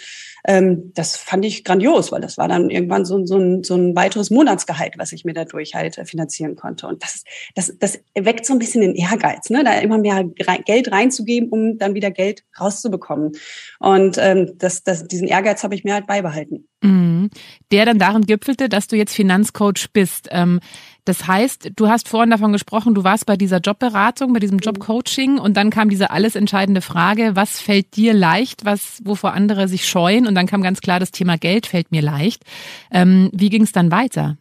ähm, 0.46 0.92
das 0.94 1.16
fand 1.16 1.44
ich 1.44 1.64
grandios, 1.64 2.12
weil 2.12 2.20
das 2.20 2.36
war 2.36 2.48
dann 2.48 2.70
irgendwann 2.70 3.04
so, 3.04 3.24
so, 3.24 3.38
ein, 3.38 3.64
so 3.64 3.74
ein 3.74 3.96
weiteres 3.96 4.30
Monatsgehalt, 4.30 4.94
was 4.98 5.12
ich 5.12 5.24
mir 5.24 5.32
dadurch 5.32 5.74
halt 5.74 5.98
äh, 5.98 6.04
finanzieren 6.04 6.56
konnte. 6.56 6.86
Und 6.86 7.02
das, 7.02 7.24
das, 7.54 7.76
das 7.78 7.98
weckt 8.14 8.46
so 8.46 8.52
ein 8.52 8.58
bisschen 8.58 8.82
den 8.82 8.94
Ehrgeiz, 8.94 9.50
ne? 9.50 9.64
da 9.64 9.78
immer 9.78 9.98
mehr 9.98 10.24
Geld 10.64 10.92
reinzugeben, 10.92 11.48
um 11.48 11.78
dann 11.78 11.94
wieder 11.94 12.10
Geld 12.10 12.44
rauszubekommen. 12.60 13.32
Und 13.80 14.18
ähm, 14.18 14.52
das, 14.58 14.82
das, 14.82 15.06
diesen 15.08 15.28
Ehrgeiz 15.28 15.64
habe 15.64 15.74
ich 15.74 15.84
mir 15.84 15.94
halt 15.94 16.06
beibehalten. 16.06 16.68
Mhm. 16.84 17.30
Der 17.72 17.86
dann 17.86 17.98
darin 17.98 18.22
gipfelte, 18.22 18.68
dass 18.68 18.86
du 18.86 18.96
jetzt 18.96 19.14
Finanzcoach 19.14 19.88
bist. 19.92 20.28
Ähm, 20.30 20.60
Das 21.06 21.26
heißt, 21.26 21.72
du 21.76 21.88
hast 21.88 22.08
vorhin 22.08 22.30
davon 22.30 22.52
gesprochen, 22.52 22.94
du 22.94 23.04
warst 23.04 23.26
bei 23.26 23.36
dieser 23.36 23.58
Jobberatung, 23.58 24.32
bei 24.32 24.40
diesem 24.40 24.58
Jobcoaching 24.58 25.38
und 25.38 25.54
dann 25.54 25.68
kam 25.68 25.90
diese 25.90 26.10
alles 26.10 26.34
entscheidende 26.34 26.80
Frage, 26.80 27.32
was 27.36 27.60
fällt 27.60 27.96
dir 27.96 28.14
leicht, 28.14 28.64
was, 28.64 29.02
wovor 29.04 29.32
andere 29.34 29.68
sich 29.68 29.86
scheuen 29.86 30.26
und 30.26 30.34
dann 30.34 30.46
kam 30.46 30.62
ganz 30.62 30.80
klar 30.80 31.00
das 31.00 31.10
Thema 31.10 31.36
Geld 31.36 31.66
fällt 31.66 31.90
mir 31.90 32.00
leicht. 32.00 32.44
Ähm, 32.90 33.28
wie 33.34 33.50
ging 33.50 33.64
es 33.64 33.72
dann 33.72 33.90
weiter? 33.90 34.38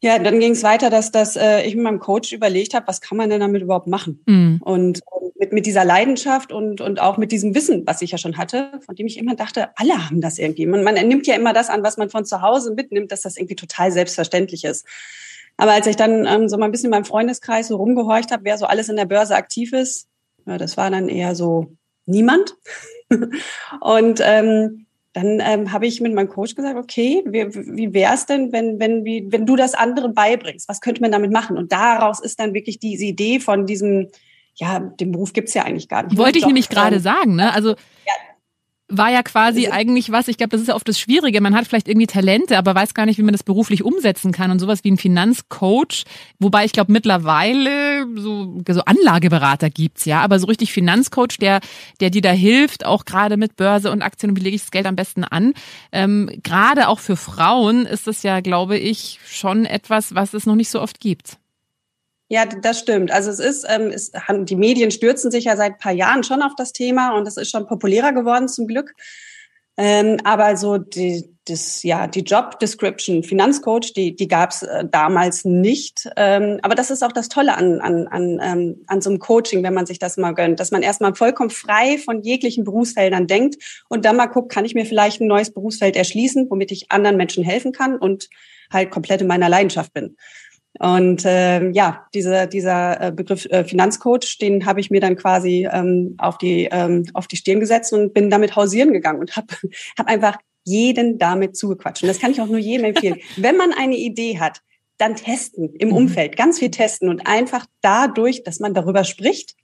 Ja, 0.00 0.20
dann 0.20 0.38
ging 0.38 0.52
es 0.52 0.62
weiter, 0.62 0.90
dass, 0.90 1.10
dass 1.10 1.34
äh, 1.34 1.62
ich 1.66 1.74
mit 1.74 1.82
meinem 1.82 1.98
Coach 1.98 2.32
überlegt 2.32 2.72
habe, 2.72 2.86
was 2.86 3.00
kann 3.00 3.18
man 3.18 3.30
denn 3.30 3.40
damit 3.40 3.62
überhaupt 3.62 3.88
machen? 3.88 4.22
Mhm. 4.26 4.60
Und 4.62 5.00
mit, 5.38 5.52
mit 5.52 5.66
dieser 5.66 5.84
Leidenschaft 5.84 6.52
und, 6.52 6.80
und 6.80 7.00
auch 7.00 7.16
mit 7.16 7.30
diesem 7.32 7.54
Wissen, 7.54 7.86
was 7.86 8.02
ich 8.02 8.10
ja 8.10 8.18
schon 8.18 8.36
hatte, 8.36 8.80
von 8.84 8.96
dem 8.96 9.06
ich 9.06 9.18
immer 9.18 9.36
dachte, 9.36 9.70
alle 9.76 10.04
haben 10.04 10.20
das 10.20 10.38
irgendwie. 10.38 10.66
Man, 10.66 10.82
man 10.82 10.94
nimmt 10.94 11.26
ja 11.26 11.36
immer 11.36 11.52
das 11.52 11.70
an, 11.70 11.82
was 11.82 11.96
man 11.96 12.10
von 12.10 12.24
zu 12.24 12.42
Hause 12.42 12.74
mitnimmt, 12.74 13.12
dass 13.12 13.22
das 13.22 13.36
irgendwie 13.36 13.56
total 13.56 13.92
selbstverständlich 13.92 14.64
ist. 14.64 14.84
Aber 15.56 15.72
als 15.72 15.86
ich 15.86 15.96
dann 15.96 16.26
ähm, 16.26 16.48
so 16.48 16.56
mal 16.56 16.66
ein 16.66 16.72
bisschen 16.72 16.86
in 16.86 16.92
meinem 16.92 17.04
Freundeskreis 17.04 17.68
so 17.68 17.76
rumgehorcht 17.76 18.30
habe, 18.30 18.44
wer 18.44 18.58
so 18.58 18.66
alles 18.66 18.88
in 18.88 18.96
der 18.96 19.06
Börse 19.06 19.36
aktiv 19.36 19.72
ist, 19.72 20.08
ja, 20.46 20.58
das 20.58 20.76
war 20.76 20.90
dann 20.90 21.08
eher 21.08 21.34
so 21.34 21.72
niemand. 22.06 22.56
und 23.80 24.20
ähm, 24.22 24.86
dann 25.12 25.40
ähm, 25.40 25.72
habe 25.72 25.86
ich 25.86 26.00
mit 26.00 26.14
meinem 26.14 26.28
Coach 26.28 26.54
gesagt, 26.54 26.76
okay, 26.76 27.22
wie, 27.26 27.52
wie 27.54 27.92
wäre 27.92 28.14
es 28.14 28.26
denn, 28.26 28.52
wenn, 28.52 28.78
wenn, 28.78 29.04
wie, 29.04 29.26
wenn 29.30 29.46
du 29.46 29.56
das 29.56 29.74
anderen 29.74 30.14
beibringst? 30.14 30.68
Was 30.68 30.80
könnte 30.80 31.00
man 31.00 31.10
damit 31.10 31.32
machen? 31.32 31.56
Und 31.56 31.72
daraus 31.72 32.20
ist 32.20 32.38
dann 32.38 32.54
wirklich 32.54 32.78
diese 32.78 33.04
Idee 33.04 33.40
von 33.40 33.66
diesem, 33.66 34.08
ja, 34.58 34.80
den 34.80 35.12
Beruf 35.12 35.32
gibt's 35.32 35.54
ja 35.54 35.64
eigentlich 35.64 35.88
gar 35.88 36.02
nicht. 36.02 36.16
Wollte 36.16 36.38
ich 36.38 36.46
nämlich 36.46 36.68
gerade 36.68 37.00
sagen, 37.00 37.36
ne? 37.36 37.52
Also 37.52 37.70
ja, 37.70 38.14
war 38.88 39.10
ja 39.10 39.22
quasi 39.22 39.66
also, 39.66 39.78
eigentlich 39.78 40.10
was, 40.10 40.28
ich 40.28 40.38
glaube, 40.38 40.50
das 40.50 40.62
ist 40.62 40.68
ja 40.68 40.74
oft 40.74 40.88
das 40.88 40.98
Schwierige. 40.98 41.40
Man 41.42 41.54
hat 41.54 41.66
vielleicht 41.66 41.88
irgendwie 41.88 42.06
Talente, 42.06 42.56
aber 42.56 42.74
weiß 42.74 42.94
gar 42.94 43.04
nicht, 43.04 43.18
wie 43.18 43.22
man 43.22 43.32
das 43.32 43.42
beruflich 43.42 43.84
umsetzen 43.84 44.32
kann 44.32 44.50
und 44.50 44.58
sowas 44.58 44.82
wie 44.82 44.90
ein 44.90 44.96
Finanzcoach. 44.96 46.04
Wobei 46.38 46.64
ich 46.64 46.72
glaube, 46.72 46.90
mittlerweile 46.90 48.06
so, 48.16 48.62
so 48.66 48.80
Anlageberater 48.80 49.68
gibt's 49.68 50.06
ja, 50.06 50.22
aber 50.22 50.38
so 50.38 50.46
richtig 50.46 50.72
Finanzcoach, 50.72 51.38
der, 51.38 51.60
der 52.00 52.08
dir 52.08 52.22
da 52.22 52.30
hilft, 52.30 52.86
auch 52.86 53.04
gerade 53.04 53.36
mit 53.36 53.56
Börse 53.56 53.90
und 53.90 54.00
Aktien 54.00 54.30
und 54.30 54.38
wie 54.38 54.42
lege 54.42 54.56
ich 54.56 54.62
das 54.62 54.70
Geld 54.70 54.86
am 54.86 54.96
besten 54.96 55.22
an. 55.22 55.52
Ähm, 55.92 56.30
gerade 56.42 56.88
auch 56.88 56.98
für 56.98 57.16
Frauen 57.16 57.84
ist 57.84 58.06
das 58.06 58.22
ja, 58.22 58.40
glaube 58.40 58.78
ich, 58.78 59.20
schon 59.26 59.66
etwas, 59.66 60.14
was 60.14 60.32
es 60.32 60.46
noch 60.46 60.56
nicht 60.56 60.70
so 60.70 60.80
oft 60.80 60.98
gibt. 60.98 61.37
Ja, 62.28 62.44
das 62.44 62.78
stimmt. 62.78 63.10
Also 63.10 63.30
es 63.30 63.38
ist, 63.38 63.66
ähm, 63.68 63.90
es, 63.90 64.12
die 64.40 64.56
Medien 64.56 64.90
stürzen 64.90 65.30
sich 65.30 65.44
ja 65.44 65.56
seit 65.56 65.72
ein 65.72 65.78
paar 65.78 65.92
Jahren 65.92 66.22
schon 66.22 66.42
auf 66.42 66.52
das 66.56 66.72
Thema 66.72 67.16
und 67.16 67.26
es 67.26 67.38
ist 67.38 67.50
schon 67.50 67.66
populärer 67.66 68.12
geworden 68.12 68.48
zum 68.48 68.66
Glück. 68.66 68.94
Ähm, 69.78 70.18
aber 70.24 70.56
so 70.56 70.76
die, 70.76 71.30
das, 71.46 71.84
ja, 71.84 72.08
die 72.08 72.22
Job 72.22 72.58
Description, 72.58 73.22
Finanzcoach, 73.22 73.92
die, 73.94 74.14
die 74.14 74.26
gab 74.26 74.50
es 74.50 74.62
äh, 74.62 74.84
damals 74.84 75.44
nicht. 75.44 76.10
Ähm, 76.16 76.58
aber 76.62 76.74
das 76.74 76.90
ist 76.90 77.02
auch 77.02 77.12
das 77.12 77.28
Tolle 77.28 77.56
an, 77.56 77.80
an, 77.80 78.08
an, 78.08 78.40
ähm, 78.42 78.84
an 78.88 79.00
so 79.00 79.08
einem 79.08 79.20
Coaching, 79.20 79.62
wenn 79.62 79.74
man 79.74 79.86
sich 79.86 80.00
das 80.00 80.16
mal 80.16 80.32
gönnt, 80.32 80.60
dass 80.60 80.72
man 80.72 80.82
erstmal 80.82 81.14
vollkommen 81.14 81.50
frei 81.50 81.96
von 81.96 82.22
jeglichen 82.22 82.64
Berufsfeldern 82.64 83.28
denkt 83.28 83.84
und 83.88 84.04
dann 84.04 84.16
mal 84.16 84.26
guckt, 84.26 84.52
kann 84.52 84.64
ich 84.64 84.74
mir 84.74 84.84
vielleicht 84.84 85.20
ein 85.20 85.28
neues 85.28 85.52
Berufsfeld 85.54 85.96
erschließen, 85.96 86.50
womit 86.50 86.72
ich 86.72 86.90
anderen 86.90 87.16
Menschen 87.16 87.44
helfen 87.44 87.72
kann 87.72 87.96
und 87.96 88.28
halt 88.70 88.90
komplett 88.90 89.22
in 89.22 89.28
meiner 89.28 89.48
Leidenschaft 89.48 89.94
bin. 89.94 90.16
Und 90.78 91.24
äh, 91.24 91.70
ja, 91.70 92.06
diese, 92.14 92.46
dieser 92.46 93.00
äh, 93.00 93.12
Begriff 93.12 93.46
äh, 93.46 93.64
Finanzcoach, 93.64 94.38
den 94.40 94.64
habe 94.64 94.80
ich 94.80 94.90
mir 94.90 95.00
dann 95.00 95.16
quasi 95.16 95.68
ähm, 95.70 96.14
auf, 96.18 96.38
die, 96.38 96.68
ähm, 96.70 97.04
auf 97.14 97.26
die 97.26 97.36
Stirn 97.36 97.60
gesetzt 97.60 97.92
und 97.92 98.14
bin 98.14 98.30
damit 98.30 98.54
hausieren 98.54 98.92
gegangen 98.92 99.20
und 99.20 99.36
habe 99.36 99.48
hab 99.98 100.06
einfach 100.06 100.38
jeden 100.64 101.18
damit 101.18 101.56
zugequatscht. 101.56 102.02
Und 102.02 102.08
das 102.08 102.20
kann 102.20 102.30
ich 102.30 102.40
auch 102.40 102.46
nur 102.46 102.58
jedem 102.58 102.86
empfehlen. 102.86 103.18
Wenn 103.36 103.56
man 103.56 103.72
eine 103.72 103.96
Idee 103.96 104.38
hat, 104.38 104.60
dann 104.98 105.16
testen 105.16 105.74
im 105.74 105.88
mhm. 105.88 105.96
Umfeld, 105.96 106.36
ganz 106.36 106.58
viel 106.58 106.70
testen 106.70 107.08
und 107.08 107.26
einfach 107.26 107.66
dadurch, 107.80 108.44
dass 108.44 108.60
man 108.60 108.74
darüber 108.74 109.04
spricht 109.04 109.56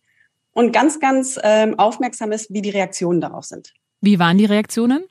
und 0.52 0.72
ganz, 0.72 1.00
ganz 1.00 1.38
ähm, 1.42 1.78
aufmerksam 1.78 2.32
ist, 2.32 2.52
wie 2.52 2.62
die 2.62 2.70
Reaktionen 2.70 3.20
darauf 3.20 3.44
sind. 3.44 3.72
Wie 4.00 4.18
waren 4.18 4.38
die 4.38 4.44
Reaktionen? 4.44 5.04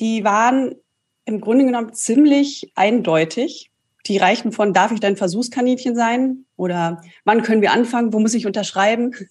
Die 0.00 0.24
waren 0.24 0.74
im 1.24 1.40
Grunde 1.40 1.64
genommen 1.64 1.94
ziemlich 1.94 2.72
eindeutig 2.74 3.71
die 4.06 4.18
reichten 4.18 4.52
von, 4.52 4.72
darf 4.72 4.92
ich 4.92 5.00
dein 5.00 5.16
Versuchskaninchen 5.16 5.94
sein? 5.94 6.44
Oder 6.56 7.02
wann 7.24 7.42
können 7.42 7.62
wir 7.62 7.72
anfangen? 7.72 8.12
Wo 8.12 8.18
muss 8.18 8.34
ich 8.34 8.46
unterschreiben? 8.46 9.14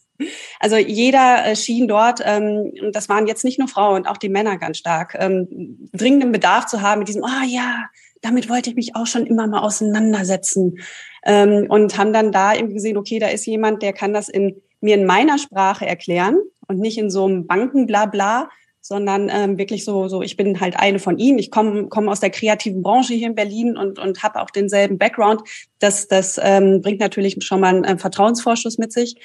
Also 0.59 0.77
jeder 0.77 1.47
äh, 1.47 1.55
schien 1.55 1.87
dort, 1.87 2.21
ähm, 2.23 2.71
das 2.91 3.09
waren 3.09 3.25
jetzt 3.25 3.43
nicht 3.43 3.57
nur 3.57 3.67
Frauen, 3.67 4.05
auch 4.05 4.17
die 4.17 4.29
Männer 4.29 4.59
ganz 4.59 4.77
stark, 4.77 5.17
ähm, 5.17 5.89
dringenden 5.93 6.31
Bedarf 6.31 6.67
zu 6.67 6.83
haben 6.83 6.99
mit 6.99 7.07
diesem, 7.07 7.23
ah 7.23 7.41
oh, 7.41 7.47
ja, 7.47 7.85
damit 8.21 8.47
wollte 8.47 8.69
ich 8.69 8.75
mich 8.75 8.95
auch 8.95 9.07
schon 9.07 9.25
immer 9.25 9.47
mal 9.47 9.61
auseinandersetzen. 9.61 10.77
Ähm, 11.25 11.65
und 11.69 11.97
haben 11.97 12.13
dann 12.13 12.31
da 12.31 12.53
eben 12.53 12.71
gesehen, 12.71 12.97
okay, 12.97 13.17
da 13.17 13.29
ist 13.29 13.47
jemand, 13.47 13.81
der 13.81 13.93
kann 13.93 14.13
das 14.13 14.29
in 14.29 14.61
mir 14.79 14.93
in 14.93 15.05
meiner 15.05 15.37
Sprache 15.37 15.87
erklären 15.87 16.37
und 16.67 16.79
nicht 16.79 16.97
in 16.97 17.09
so 17.09 17.25
einem 17.25 17.47
Bankenblabla, 17.47 18.49
sondern 18.81 19.29
ähm, 19.31 19.57
wirklich 19.57 19.85
so, 19.85 20.07
so, 20.07 20.21
ich 20.21 20.35
bin 20.35 20.59
halt 20.59 20.77
eine 20.77 20.99
von 20.99 21.17
ihnen. 21.17 21.39
Ich 21.39 21.51
komme 21.51 21.87
komm 21.87 22.09
aus 22.09 22.19
der 22.19 22.31
kreativen 22.31 22.81
Branche 22.81 23.13
hier 23.13 23.27
in 23.27 23.35
Berlin 23.35 23.77
und, 23.77 23.99
und 23.99 24.23
habe 24.23 24.41
auch 24.41 24.49
denselben 24.49 24.97
Background. 24.97 25.41
Das, 25.79 26.07
das 26.07 26.39
ähm, 26.41 26.81
bringt 26.81 26.99
natürlich 26.99 27.37
schon 27.41 27.61
mal 27.61 27.75
einen 27.75 27.83
äh, 27.83 27.97
Vertrauensvorschuss 27.97 28.79
mit 28.79 28.91
sich. 28.91 29.15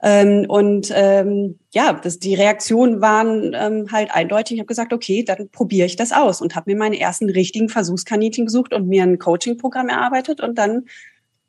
Ähm, 0.00 0.46
und 0.48 0.92
ähm, 0.94 1.58
ja, 1.72 1.92
das, 1.92 2.18
die 2.18 2.34
Reaktionen 2.34 3.00
waren 3.00 3.52
ähm, 3.54 3.86
halt 3.90 4.14
eindeutig. 4.14 4.54
Ich 4.54 4.60
habe 4.60 4.66
gesagt, 4.66 4.92
okay, 4.92 5.24
dann 5.24 5.48
probiere 5.48 5.86
ich 5.86 5.96
das 5.96 6.12
aus 6.12 6.40
und 6.40 6.54
habe 6.54 6.70
mir 6.70 6.76
meine 6.76 7.00
ersten 7.00 7.30
richtigen 7.30 7.68
Versuchskaninchen 7.68 8.46
gesucht 8.46 8.72
und 8.72 8.88
mir 8.88 9.02
ein 9.02 9.18
Coaching-Programm 9.18 9.88
erarbeitet 9.88 10.40
und 10.40 10.56
dann 10.56 10.84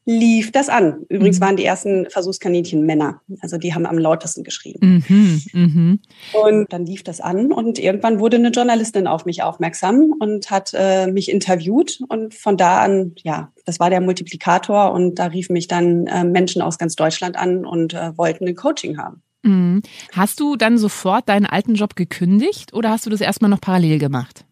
lief 0.10 0.52
das 0.52 0.70
an. 0.70 1.06
Übrigens 1.08 1.40
mhm. 1.40 1.44
waren 1.44 1.56
die 1.56 1.66
ersten 1.66 2.10
Versuchskaninchen 2.10 2.84
Männer. 2.84 3.22
Also 3.42 3.58
die 3.58 3.76
haben 3.76 3.86
am 3.86 4.00
lautesten 4.00 4.44
geschrien. 4.44 4.80
Mhm, 4.82 5.42
mh. 5.54 5.98
Und 6.34 6.74
dann 6.74 6.88
lief 6.88 7.04
das 7.04 7.22
an 7.22 7.52
und 7.52 7.78
irgendwann 7.78 8.20
wurde 8.20 8.38
eine 8.38 8.50
Journalistin 8.50 9.06
auf 9.06 9.26
mich 9.26 9.44
aufmerksam 9.44 10.12
und 10.20 10.50
hat 10.50 10.72
äh, 10.74 11.06
mich 11.06 11.30
interviewt. 11.30 12.00
Und 12.08 12.34
von 12.34 12.58
da 12.58 12.80
an, 12.80 13.14
ja, 13.18 13.52
das 13.66 13.80
war 13.80 13.92
der 13.92 14.02
Multiplikator 14.02 14.94
und 14.94 15.20
da 15.20 15.28
riefen 15.28 15.54
mich 15.54 15.68
dann 15.68 16.08
äh, 16.08 16.24
Menschen 16.24 16.64
aus 16.64 16.80
ganz 16.80 16.96
Deutschland 16.96 17.38
an 17.38 17.64
und 17.64 17.94
äh, 17.94 18.18
wollten 18.18 18.48
ein 18.48 18.56
Coaching 18.56 18.98
haben. 18.98 19.22
Mhm. 19.44 19.84
Hast 20.14 20.40
du 20.40 20.56
dann 20.56 20.80
sofort 20.80 21.30
deinen 21.30 21.46
alten 21.46 21.76
Job 21.76 21.96
gekündigt 21.96 22.74
oder 22.74 22.90
hast 22.90 23.06
du 23.06 23.12
das 23.12 23.22
erstmal 23.22 23.52
noch 23.52 23.62
parallel 23.62 24.00
gemacht? 24.00 24.44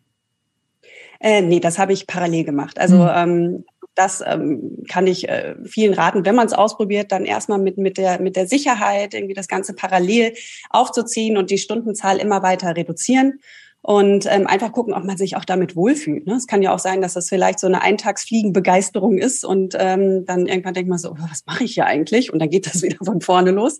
Äh, 1.19 1.41
nee, 1.41 1.59
das 1.59 1.79
habe 1.79 1.93
ich 1.93 2.05
parallel 2.05 2.43
gemacht. 2.43 2.79
Also 2.79 2.97
mhm. 2.97 3.09
ähm, 3.15 3.65
das 3.97 4.23
ähm, 4.25 4.83
kann 4.87 5.07
ich 5.07 5.27
äh, 5.27 5.55
vielen 5.65 5.93
raten, 5.93 6.25
wenn 6.25 6.35
man 6.35 6.47
es 6.47 6.53
ausprobiert, 6.53 7.11
dann 7.11 7.25
erstmal 7.25 7.59
mit, 7.59 7.77
mit, 7.77 7.97
der, 7.97 8.21
mit 8.21 8.35
der 8.35 8.47
Sicherheit 8.47 9.13
irgendwie 9.13 9.33
das 9.33 9.47
Ganze 9.47 9.73
parallel 9.73 10.33
aufzuziehen 10.69 11.35
und 11.35 11.49
die 11.49 11.57
Stundenzahl 11.57 12.17
immer 12.17 12.43
weiter 12.43 12.75
reduzieren 12.75 13.39
und 13.81 14.25
ähm, 14.27 14.47
einfach 14.47 14.71
gucken, 14.71 14.93
ob 14.93 15.03
man 15.03 15.17
sich 15.17 15.35
auch 15.35 15.45
damit 15.45 15.75
wohlfühlt. 15.75 16.27
Ne? 16.27 16.35
Es 16.35 16.45
kann 16.45 16.61
ja 16.61 16.73
auch 16.73 16.79
sein, 16.79 17.01
dass 17.01 17.13
das 17.13 17.29
vielleicht 17.29 17.59
so 17.59 17.67
eine 17.67 17.81
Eintagsfliegenbegeisterung 17.81 19.17
ist 19.17 19.43
und 19.45 19.75
ähm, 19.79 20.25
dann 20.25 20.45
irgendwann 20.45 20.73
denkt 20.73 20.89
man 20.89 20.99
so, 20.99 21.11
oh, 21.11 21.27
was 21.29 21.45
mache 21.45 21.63
ich 21.63 21.73
hier 21.73 21.85
eigentlich? 21.85 22.31
Und 22.31 22.39
dann 22.39 22.49
geht 22.49 22.67
das 22.67 22.81
wieder 22.83 22.97
von 23.03 23.21
vorne 23.21 23.51
los. 23.51 23.79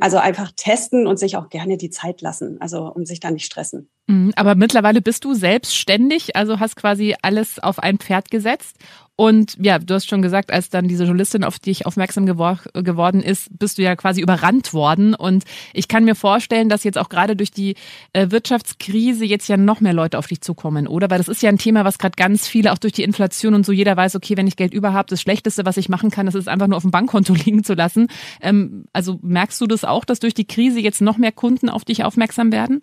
Also 0.00 0.16
einfach 0.16 0.52
testen 0.56 1.06
und 1.06 1.18
sich 1.18 1.36
auch 1.36 1.50
gerne 1.50 1.76
die 1.76 1.90
Zeit 1.90 2.22
lassen, 2.22 2.58
also 2.60 2.86
um 2.86 3.04
sich 3.04 3.20
da 3.20 3.30
nicht 3.30 3.44
stressen. 3.44 3.90
Mhm, 4.06 4.32
aber 4.36 4.54
mittlerweile 4.54 5.02
bist 5.02 5.24
du 5.24 5.34
selbstständig, 5.34 6.34
also 6.34 6.60
hast 6.60 6.76
quasi 6.76 7.14
alles 7.20 7.58
auf 7.58 7.78
ein 7.78 7.98
Pferd 7.98 8.30
gesetzt 8.30 8.76
und 9.16 9.56
ja, 9.60 9.78
du 9.78 9.94
hast 9.94 10.08
schon 10.08 10.22
gesagt, 10.22 10.50
als 10.50 10.70
dann 10.70 10.88
diese 10.88 11.04
Journalistin 11.04 11.44
auf 11.44 11.58
dich 11.58 11.84
aufmerksam 11.84 12.24
gewor 12.24 12.58
geworden 12.72 13.20
ist, 13.22 13.48
bist 13.58 13.76
du 13.76 13.82
ja 13.82 13.94
quasi 13.94 14.22
überrannt 14.22 14.72
worden. 14.72 15.14
Und 15.14 15.44
ich 15.74 15.86
kann 15.86 16.04
mir 16.04 16.14
vorstellen, 16.14 16.70
dass 16.70 16.82
jetzt 16.82 16.96
auch 16.96 17.10
gerade 17.10 17.36
durch 17.36 17.50
die 17.50 17.74
äh, 18.14 18.30
Wirtschaftskrise 18.30 19.24
jetzt 19.26 19.48
ja 19.48 19.58
noch 19.58 19.80
mehr 19.80 19.92
Leute 19.92 20.18
auf 20.18 20.26
dich 20.26 20.40
zukommen, 20.40 20.86
oder? 20.86 21.10
Weil 21.10 21.18
das 21.18 21.28
ist 21.28 21.42
ja 21.42 21.50
ein 21.50 21.58
Thema, 21.58 21.84
was 21.84 21.98
gerade 21.98 22.16
ganz 22.16 22.48
viele, 22.48 22.72
auch 22.72 22.78
durch 22.78 22.94
die 22.94 23.02
Inflation 23.02 23.54
und 23.54 23.66
so, 23.66 23.72
jeder 23.72 23.96
weiß, 23.96 24.16
okay, 24.16 24.36
wenn 24.36 24.46
ich 24.46 24.56
Geld 24.56 24.72
über 24.72 24.94
habe, 24.94 25.08
das 25.10 25.20
Schlechteste, 25.20 25.66
was 25.66 25.76
ich 25.76 25.90
machen 25.90 26.10
kann, 26.10 26.26
das 26.26 26.34
ist 26.34 26.48
einfach 26.48 26.66
nur 26.66 26.78
auf 26.78 26.82
dem 26.82 26.90
Bankkonto 26.90 27.34
liegen 27.44 27.64
zu 27.64 27.74
lassen. 27.74 28.08
Ähm, 28.40 28.86
also 28.94 29.18
merkst 29.22 29.60
du 29.60 29.66
das 29.66 29.84
auch, 29.84 30.06
dass 30.06 30.20
durch 30.20 30.34
die 30.34 30.46
Krise 30.46 30.80
jetzt 30.80 31.02
noch 31.02 31.18
mehr 31.18 31.32
Kunden 31.32 31.68
auf 31.68 31.84
dich 31.84 32.02
aufmerksam 32.02 32.50
werden? 32.50 32.80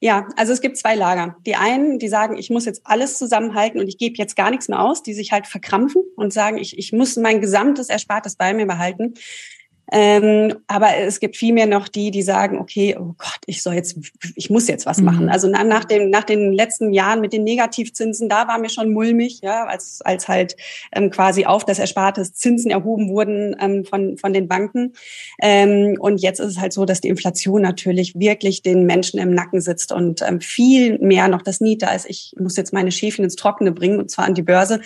Ja, 0.00 0.28
also 0.36 0.52
es 0.52 0.60
gibt 0.60 0.76
zwei 0.76 0.94
Lager. 0.94 1.36
Die 1.44 1.56
einen, 1.56 1.98
die 1.98 2.08
sagen, 2.08 2.36
ich 2.38 2.50
muss 2.50 2.66
jetzt 2.66 2.82
alles 2.84 3.18
zusammenhalten 3.18 3.80
und 3.80 3.88
ich 3.88 3.98
gebe 3.98 4.16
jetzt 4.16 4.36
gar 4.36 4.50
nichts 4.50 4.68
mehr 4.68 4.80
aus, 4.80 5.02
die 5.02 5.12
sich 5.12 5.32
halt 5.32 5.48
verkrampfen 5.48 6.02
und 6.14 6.32
sagen, 6.32 6.58
ich, 6.58 6.78
ich 6.78 6.92
muss 6.92 7.16
mein 7.16 7.40
gesamtes 7.40 7.88
Erspartes 7.88 8.36
bei 8.36 8.54
mir 8.54 8.66
behalten. 8.66 9.14
Ähm, 9.90 10.54
aber 10.66 10.96
es 10.98 11.20
gibt 11.20 11.36
viel 11.36 11.52
mehr 11.54 11.66
noch 11.66 11.88
die, 11.88 12.10
die 12.10 12.22
sagen, 12.22 12.58
okay, 12.58 12.96
oh 12.98 13.14
Gott, 13.16 13.40
ich 13.46 13.62
soll 13.62 13.74
jetzt, 13.74 13.98
ich 14.34 14.50
muss 14.50 14.68
jetzt 14.68 14.86
was 14.86 14.98
mhm. 14.98 15.04
machen. 15.04 15.28
Also 15.30 15.48
nach, 15.48 15.64
nach, 15.64 15.84
dem, 15.84 16.10
nach 16.10 16.24
den 16.24 16.52
letzten 16.52 16.92
Jahren 16.92 17.20
mit 17.20 17.32
den 17.32 17.44
Negativzinsen, 17.44 18.28
da 18.28 18.48
war 18.48 18.58
mir 18.58 18.68
schon 18.68 18.92
mulmig, 18.92 19.40
ja, 19.42 19.64
als, 19.64 20.00
als 20.02 20.28
halt 20.28 20.56
ähm, 20.92 21.10
quasi 21.10 21.46
auf 21.46 21.64
das 21.64 21.78
Erspartes 21.78 22.34
Zinsen 22.34 22.70
erhoben 22.70 23.08
wurden 23.08 23.56
ähm, 23.60 23.84
von, 23.84 24.18
von 24.18 24.32
den 24.32 24.48
Banken. 24.48 24.92
Ähm, 25.40 25.96
und 25.98 26.20
jetzt 26.20 26.40
ist 26.40 26.52
es 26.52 26.58
halt 26.58 26.72
so, 26.72 26.84
dass 26.84 27.00
die 27.00 27.08
Inflation 27.08 27.62
natürlich 27.62 28.18
wirklich 28.18 28.62
den 28.62 28.84
Menschen 28.84 29.18
im 29.18 29.34
Nacken 29.34 29.60
sitzt 29.60 29.92
und 29.92 30.22
ähm, 30.22 30.40
viel 30.40 30.98
mehr 30.98 31.28
noch 31.28 31.42
das 31.42 31.60
Niet 31.60 31.82
da 31.82 31.92
ist. 31.92 32.08
Ich 32.08 32.34
muss 32.38 32.56
jetzt 32.56 32.72
meine 32.72 32.92
Schäfchen 32.92 33.24
ins 33.24 33.36
Trockene 33.36 33.72
bringen, 33.72 33.98
und 33.98 34.10
zwar 34.10 34.26
an 34.26 34.34
die 34.34 34.42
Börse, 34.42 34.80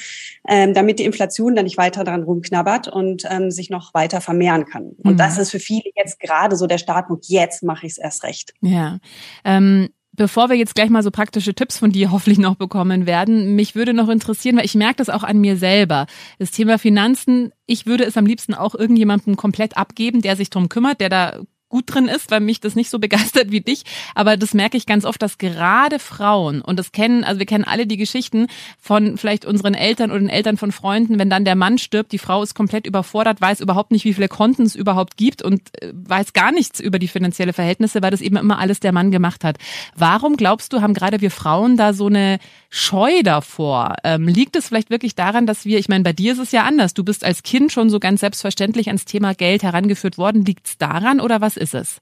ähm, 0.49 0.75
damit 0.75 0.99
die 0.99 1.05
Inflation 1.05 1.55
dann 1.55 1.65
nicht 1.65 1.79
weiter 1.79 2.05
dran 2.05 2.23
rumknabbert 2.23 2.89
und 2.89 3.25
ähm, 3.29 3.51
sich 3.51 3.71
noch 3.71 3.95
weiter 3.95 4.21
vermehren 4.21 4.67
kann. 4.67 4.92
Und 4.99 5.15
mhm. 5.15 5.17
das 5.17 5.39
ist 5.39 5.51
für 5.51 5.61
viele 5.61 5.91
jetzt 5.97 6.21
gerade 6.21 6.57
so 6.57 6.67
der 6.67 6.79
Startpunkt. 6.79 7.27
Jetzt 7.29 7.63
mache 7.63 7.87
ich 7.87 7.93
es 7.93 7.99
erst 7.99 8.25
recht. 8.25 8.55
Ja. 8.61 8.99
Ähm 9.45 9.89
Bevor 10.15 10.51
wir 10.51 10.57
jetzt 10.57 10.75
gleich 10.75 10.91
mal 10.91 11.03
so 11.03 11.11
praktische 11.11 11.55
Tipps 11.55 11.79
von 11.79 11.91
dir 11.91 12.11
hoffentlich 12.13 12.39
noch 12.39 12.57
bekommen 12.57 13.07
werden, 13.07 13.57
mich 13.57 13.75
würde 13.75 13.95
noch 13.95 14.11
interessieren, 14.11 14.59
weil 14.59 14.67
ich 14.67 14.75
merke 14.75 14.97
das 14.97 15.09
auch 15.09 15.23
an 15.23 15.39
mir 15.39 15.57
selber. 15.57 16.07
Das 16.39 16.51
Thema 16.51 16.79
Finanzen, 16.79 17.51
ich 17.65 17.87
würde 17.87 18.05
es 18.05 18.19
am 18.19 18.27
liebsten 18.27 18.53
auch 18.53 18.75
irgendjemandem 18.75 19.37
komplett 19.37 19.79
abgeben, 19.79 20.21
der 20.21 20.37
sich 20.37 20.51
drum 20.51 20.69
kümmert, 20.69 21.01
der 21.01 21.09
da 21.09 21.41
gut 21.73 21.85
drin 21.87 22.07
ist, 22.07 22.31
weil 22.31 22.41
mich 22.41 22.61
das 22.61 22.77
nicht 22.77 22.91
so 22.91 22.99
begeistert 23.01 23.51
wie 23.51 23.63
dich. 23.63 23.83
Aber 24.15 24.37
das 24.37 24.55
merke 24.55 24.77
ich 24.77 24.87
ganz 24.87 25.05
oft, 25.05 25.21
dass 25.21 25.39
gerade 25.39 25.99
Frauen, 25.99 26.61
und 26.61 26.79
das 26.79 26.93
kennen, 26.93 27.25
also 27.25 27.41
wir 27.41 27.47
kennen 27.47 27.65
alle 27.65 27.87
die 27.87 27.97
Geschichten 27.97 28.47
von 28.79 29.17
vielleicht 29.17 29.45
unseren 29.45 29.75
Eltern 29.75 30.11
oder 30.11 30.21
den 30.21 30.29
Eltern 30.29 30.59
von 30.59 30.71
Freunden, 30.71 31.19
wenn 31.19 31.31
dann 31.31 31.45
der 31.45 31.57
Mann 31.57 31.79
stirbt, 31.79 32.13
die 32.13 32.19
Frau 32.19 32.43
ist 32.43 32.55
komplett 32.55 32.87
überfordert, 32.87 33.41
weiß 33.41 33.61
überhaupt 33.61 33.91
nicht, 33.91 34.05
wie 34.05 34.13
viele 34.13 34.29
Konten 34.29 34.63
es 34.63 34.77
überhaupt 34.77 35.17
gibt 35.17 35.43
und 35.43 35.63
äh, 35.81 35.93
weiß 35.95 36.35
gar 36.35 36.53
nichts 36.53 36.79
über 36.79 36.99
die 36.99 37.09
finanzielle 37.09 37.55
Verhältnisse, 37.55 38.03
weil 38.03 38.11
das 38.11 38.21
eben 38.21 38.37
immer 38.37 38.59
alles 38.59 38.81
der 38.81 38.93
Mann 38.93 39.11
gemacht 39.11 39.43
hat. 39.43 39.57
Warum 39.97 40.37
glaubst 40.37 40.73
du, 40.75 40.83
haben 40.83 40.95
gerade 40.95 41.23
wir 41.23 41.31
Frauen 41.31 41.79
da 41.79 41.95
so 41.95 42.07
eine 42.07 42.39
Scheu 42.69 43.23
davor? 43.23 43.97
Ähm, 44.05 44.29
liegt 44.29 44.57
es 44.57 44.69
vielleicht 44.69 44.91
wirklich 44.91 45.15
daran, 45.15 45.47
dass 45.47 45.65
wir, 45.65 45.79
ich 45.79 45.89
meine, 45.89 46.05
bei 46.05 46.13
dir 46.13 46.33
ist 46.35 46.39
es 46.39 46.53
ja 46.53 46.65
anders. 46.65 46.93
Du 46.93 47.03
bist 47.03 47.25
als 47.25 47.43
Kind 47.43 47.73
schon 47.73 47.89
so 47.89 47.99
ganz 47.99 48.21
selbstverständlich 48.21 48.89
ans 48.89 49.07
Thema 49.07 49.35
Geld 49.35 49.63
herangeführt 49.63 50.19
worden. 50.19 50.45
Liegt 50.45 50.67
es 50.67 50.77
daran 50.77 51.19
oder 51.19 51.41
was 51.41 51.57
ist 51.63 51.75
es? 51.75 52.01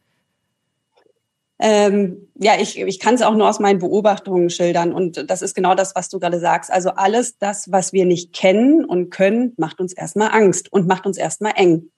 Ähm, 1.62 2.28
ja, 2.36 2.54
ich, 2.58 2.80
ich 2.80 2.98
kann 2.98 3.14
es 3.14 3.22
auch 3.22 3.34
nur 3.34 3.46
aus 3.46 3.60
meinen 3.60 3.78
Beobachtungen 3.78 4.48
schildern. 4.48 4.94
Und 4.94 5.30
das 5.30 5.42
ist 5.42 5.54
genau 5.54 5.74
das, 5.74 5.94
was 5.94 6.08
du 6.08 6.18
gerade 6.18 6.40
sagst. 6.40 6.72
Also 6.72 6.90
alles 6.90 7.36
das, 7.36 7.70
was 7.70 7.92
wir 7.92 8.06
nicht 8.06 8.32
kennen 8.32 8.84
und 8.84 9.10
können, 9.10 9.52
macht 9.58 9.78
uns 9.78 9.92
erstmal 9.92 10.30
Angst 10.30 10.72
und 10.72 10.88
macht 10.88 11.04
uns 11.06 11.18
erstmal 11.18 11.52
eng. 11.56 11.90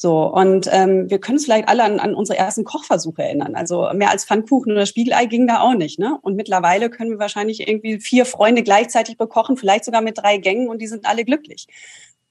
So, 0.00 0.32
und 0.32 0.68
ähm, 0.70 1.10
wir 1.10 1.18
können 1.18 1.36
uns 1.36 1.44
vielleicht 1.44 1.68
alle 1.68 1.82
an, 1.82 1.98
an 1.98 2.14
unsere 2.14 2.38
ersten 2.38 2.64
Kochversuche 2.64 3.24
erinnern. 3.24 3.56
Also 3.56 3.90
mehr 3.92 4.10
als 4.10 4.24
Pfannkuchen 4.24 4.70
oder 4.70 4.86
Spiegelei 4.86 5.26
ging 5.26 5.48
da 5.48 5.60
auch 5.60 5.74
nicht. 5.74 5.98
Ne? 5.98 6.16
Und 6.22 6.36
mittlerweile 6.36 6.88
können 6.88 7.10
wir 7.10 7.18
wahrscheinlich 7.18 7.68
irgendwie 7.68 8.00
vier 8.00 8.24
Freunde 8.24 8.62
gleichzeitig 8.62 9.18
bekochen, 9.18 9.56
vielleicht 9.56 9.84
sogar 9.84 10.00
mit 10.00 10.16
drei 10.16 10.38
Gängen 10.38 10.68
und 10.68 10.80
die 10.80 10.86
sind 10.86 11.04
alle 11.04 11.24
glücklich. 11.24 11.66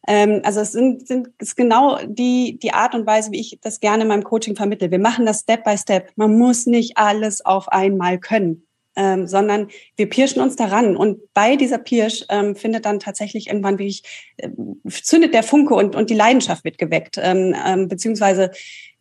Ähm, 0.08 0.42
also 0.44 0.62
es 0.62 0.72
sind, 0.72 1.08
sind 1.08 1.30
ist 1.38 1.58
genau 1.58 2.00
die, 2.08 2.58
die 2.60 2.74
Art 2.74 2.96
und 2.96 3.06
Weise, 3.06 3.32
wie 3.32 3.42
ich 3.42 3.60
das 3.62 3.80
gerne 3.80 4.04
in 4.04 4.10
meinem 4.10 4.24
Coaching 4.24 4.56
vermittle. 4.56 4.90
Wir 4.90 5.00
machen 5.00 5.26
das 5.26 5.42
Step 5.42 5.64
by 5.66 5.78
Step. 5.78 6.12
Man 6.16 6.38
muss 6.38 6.66
nicht 6.66 6.98
alles 6.98 7.46
auf 7.46 7.68
einmal 7.70 8.18
können. 8.18 8.64
Ähm, 9.00 9.28
sondern 9.28 9.68
wir 9.96 10.10
pirschen 10.10 10.42
uns 10.42 10.56
daran. 10.56 10.98
Und 10.98 11.32
bei 11.36 11.56
dieser 11.56 11.78
Pirsch 11.78 12.26
ähm, 12.30 12.56
findet 12.56 12.86
dann 12.86 13.00
tatsächlich 13.00 13.46
irgendwann 13.46 13.78
wirklich, 13.78 14.02
äh, 14.38 14.50
zündet 14.90 15.36
der 15.36 15.44
Funke 15.44 15.76
und, 15.76 15.96
und 15.96 16.10
die 16.10 16.16
Leidenschaft 16.16 16.64
wird 16.64 16.80
geweckt. 16.80 17.20
Ähm, 17.22 17.56
ähm, 17.64 17.88
beziehungsweise 17.90 18.50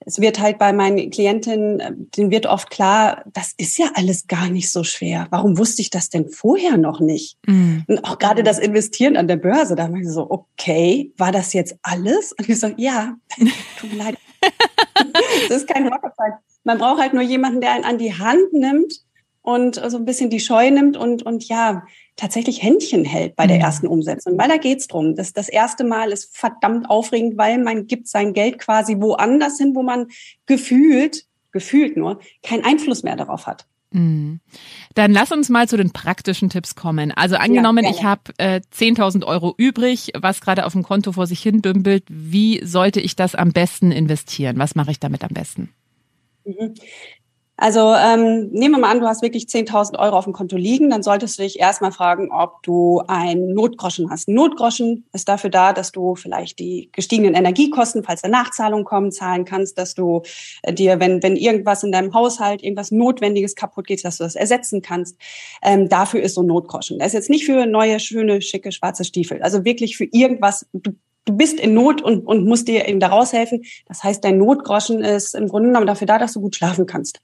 es 0.06 0.20
wird 0.20 0.40
halt 0.40 0.58
bei 0.58 0.72
meinen 0.72 1.10
Klientinnen, 1.10 1.80
äh, 1.80 1.92
denen 2.16 2.30
wird 2.30 2.46
oft 2.46 2.70
klar, 2.70 3.24
das 3.32 3.52
ist 3.58 3.76
ja 3.76 3.90
alles 3.94 4.28
gar 4.28 4.48
nicht 4.48 4.70
so 4.70 4.84
schwer. 4.84 5.26
Warum 5.30 5.58
wusste 5.58 5.82
ich 5.82 5.90
das 5.90 6.08
denn 6.08 6.28
vorher 6.28 6.78
noch 6.78 7.00
nicht? 7.00 7.36
Mhm. 7.46 7.84
Und 7.88 8.04
auch 8.04 8.18
gerade 8.18 8.44
das 8.44 8.60
Investieren 8.60 9.16
an 9.16 9.26
der 9.26 9.36
Börse, 9.36 9.74
da 9.74 9.90
war 9.90 9.98
ich 9.98 10.08
so, 10.08 10.30
okay, 10.30 11.12
war 11.18 11.32
das 11.32 11.52
jetzt 11.52 11.76
alles? 11.82 12.32
Und 12.32 12.48
ich 12.48 12.58
so, 12.58 12.68
ja, 12.76 13.16
tut 13.78 13.92
mir 13.92 13.98
leid. 13.98 14.16
das 15.48 15.58
ist 15.58 15.68
kein 15.68 15.88
Rocket 15.88 16.14
Science. 16.14 16.38
Man 16.62 16.78
braucht 16.78 17.00
halt 17.00 17.12
nur 17.12 17.22
jemanden, 17.22 17.60
der 17.60 17.72
einen 17.72 17.84
an 17.84 17.98
die 17.98 18.14
Hand 18.14 18.52
nimmt 18.52 19.05
und 19.46 19.76
so 19.76 19.96
ein 19.96 20.04
bisschen 20.04 20.28
die 20.28 20.40
Scheu 20.40 20.72
nimmt 20.72 20.96
und, 20.96 21.22
und 21.22 21.46
ja, 21.46 21.84
tatsächlich 22.16 22.64
Händchen 22.64 23.04
hält 23.04 23.36
bei 23.36 23.46
der 23.46 23.58
mhm. 23.58 23.62
ersten 23.62 23.86
Umsetzung. 23.86 24.36
Weil 24.36 24.48
da 24.48 24.56
geht's 24.56 24.88
drum. 24.88 25.14
Das, 25.14 25.32
das 25.32 25.48
erste 25.48 25.84
Mal 25.84 26.10
ist 26.10 26.36
verdammt 26.36 26.90
aufregend, 26.90 27.38
weil 27.38 27.58
man 27.58 27.86
gibt 27.86 28.08
sein 28.08 28.32
Geld 28.32 28.58
quasi 28.58 29.00
woanders 29.00 29.58
hin, 29.58 29.76
wo 29.76 29.84
man 29.84 30.08
gefühlt, 30.46 31.26
gefühlt 31.52 31.96
nur, 31.96 32.18
keinen 32.42 32.64
Einfluss 32.64 33.04
mehr 33.04 33.14
darauf 33.14 33.46
hat. 33.46 33.66
Mhm. 33.92 34.40
Dann 34.94 35.12
lass 35.12 35.30
uns 35.30 35.48
mal 35.48 35.68
zu 35.68 35.76
den 35.76 35.92
praktischen 35.92 36.50
Tipps 36.50 36.74
kommen. 36.74 37.12
Also 37.12 37.36
angenommen, 37.36 37.84
ja, 37.84 37.90
ich 37.90 38.02
habe 38.02 38.32
äh, 38.38 38.60
10.000 38.74 39.24
Euro 39.24 39.54
übrig, 39.56 40.10
was 40.18 40.40
gerade 40.40 40.66
auf 40.66 40.72
dem 40.72 40.82
Konto 40.82 41.12
vor 41.12 41.28
sich 41.28 41.40
hin 41.40 41.62
dümpelt. 41.62 42.02
Wie 42.08 42.60
sollte 42.64 43.00
ich 43.00 43.14
das 43.14 43.36
am 43.36 43.52
besten 43.52 43.92
investieren? 43.92 44.58
Was 44.58 44.74
mache 44.74 44.90
ich 44.90 44.98
damit 44.98 45.22
am 45.22 45.30
besten? 45.30 45.70
Also 47.58 47.94
ähm, 47.94 48.50
nehmen 48.50 48.74
wir 48.74 48.80
mal 48.80 48.90
an, 48.90 49.00
du 49.00 49.06
hast 49.06 49.22
wirklich 49.22 49.44
10.000 49.44 49.98
Euro 49.98 50.18
auf 50.18 50.24
dem 50.24 50.34
Konto 50.34 50.58
liegen, 50.58 50.90
dann 50.90 51.02
solltest 51.02 51.38
du 51.38 51.42
dich 51.42 51.58
erstmal 51.58 51.90
fragen, 51.90 52.30
ob 52.30 52.62
du 52.62 53.02
ein 53.08 53.54
Notgroschen 53.54 54.10
hast. 54.10 54.28
Notgroschen 54.28 55.06
ist 55.14 55.26
dafür 55.26 55.48
da, 55.48 55.72
dass 55.72 55.90
du 55.90 56.16
vielleicht 56.16 56.58
die 56.58 56.90
gestiegenen 56.92 57.34
Energiekosten, 57.34 58.04
falls 58.04 58.20
da 58.20 58.28
Nachzahlungen 58.28 58.84
kommen, 58.84 59.10
zahlen 59.10 59.46
kannst, 59.46 59.78
dass 59.78 59.94
du 59.94 60.20
äh, 60.62 60.74
dir, 60.74 61.00
wenn, 61.00 61.22
wenn 61.22 61.36
irgendwas 61.36 61.82
in 61.82 61.92
deinem 61.92 62.12
Haushalt, 62.12 62.62
irgendwas 62.62 62.90
Notwendiges 62.90 63.54
kaputt 63.54 63.86
geht, 63.86 64.04
dass 64.04 64.18
du 64.18 64.24
das 64.24 64.36
ersetzen 64.36 64.82
kannst. 64.82 65.16
Ähm, 65.62 65.88
dafür 65.88 66.20
ist 66.22 66.34
so 66.34 66.42
ein 66.42 66.46
Notgroschen. 66.46 66.98
Das 66.98 67.08
ist 67.08 67.14
jetzt 67.14 67.30
nicht 67.30 67.46
für 67.46 67.64
neue, 67.64 68.00
schöne, 68.00 68.42
schicke, 68.42 68.70
schwarze 68.70 69.04
Stiefel. 69.04 69.42
Also 69.42 69.64
wirklich 69.64 69.96
für 69.96 70.04
irgendwas, 70.04 70.66
du 70.74 70.92
du 71.28 71.36
bist 71.36 71.58
in 71.58 71.74
Not 71.74 72.02
und, 72.02 72.24
und 72.24 72.46
musst 72.46 72.68
dir 72.68 72.86
eben 72.86 73.00
da 73.00 73.08
raushelfen. 73.08 73.64
Das 73.86 74.04
heißt, 74.04 74.22
dein 74.22 74.38
Notgroschen 74.38 75.02
ist 75.02 75.34
im 75.34 75.48
Grunde 75.48 75.70
genommen 75.70 75.88
dafür 75.88 76.06
da, 76.06 76.18
dass 76.18 76.34
du 76.34 76.40
gut 76.40 76.54
schlafen 76.54 76.86
kannst. 76.86 77.18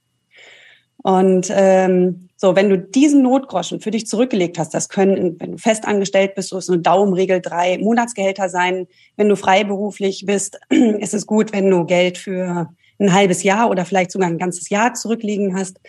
Und 1.03 1.49
ähm, 1.51 2.29
so, 2.37 2.57
wenn 2.57 2.71
du 2.71 2.79
diesen 2.79 3.23
Notgroschen 3.23 3.81
für 3.81 3.91
dich 3.91 4.07
zurückgelegt 4.07 4.59
hast, 4.59 4.73
das 4.73 4.89
können, 4.89 5.37
wenn 5.41 5.53
du 5.53 5.59
fest 5.59 5.85
angestellt 5.87 6.35
bist, 6.35 6.51
so 6.51 6.59
ist 6.59 6.71
eine 6.71 6.81
Daumenregel 6.81 7.41
drei 7.41 7.79
Monatsgehälter 7.79 8.49
sein. 8.49 8.87
Wenn 9.17 9.29
du 9.29 9.37
freiberuflich 9.37 10.25
bist, 10.27 10.59
ist 10.71 11.15
es 11.15 11.27
gut, 11.27 11.53
wenn 11.53 11.71
du 11.71 11.85
Geld 11.85 12.19
für 12.19 12.69
ein 13.01 13.13
halbes 13.13 13.43
Jahr 13.43 13.71
oder 13.71 13.85
vielleicht 13.85 14.13
sogar 14.13 14.29
ein 14.29 14.39
ganzes 14.39 14.71
Jahr 14.71 14.95
zurückliegen 14.95 15.57
hast. 15.57 15.81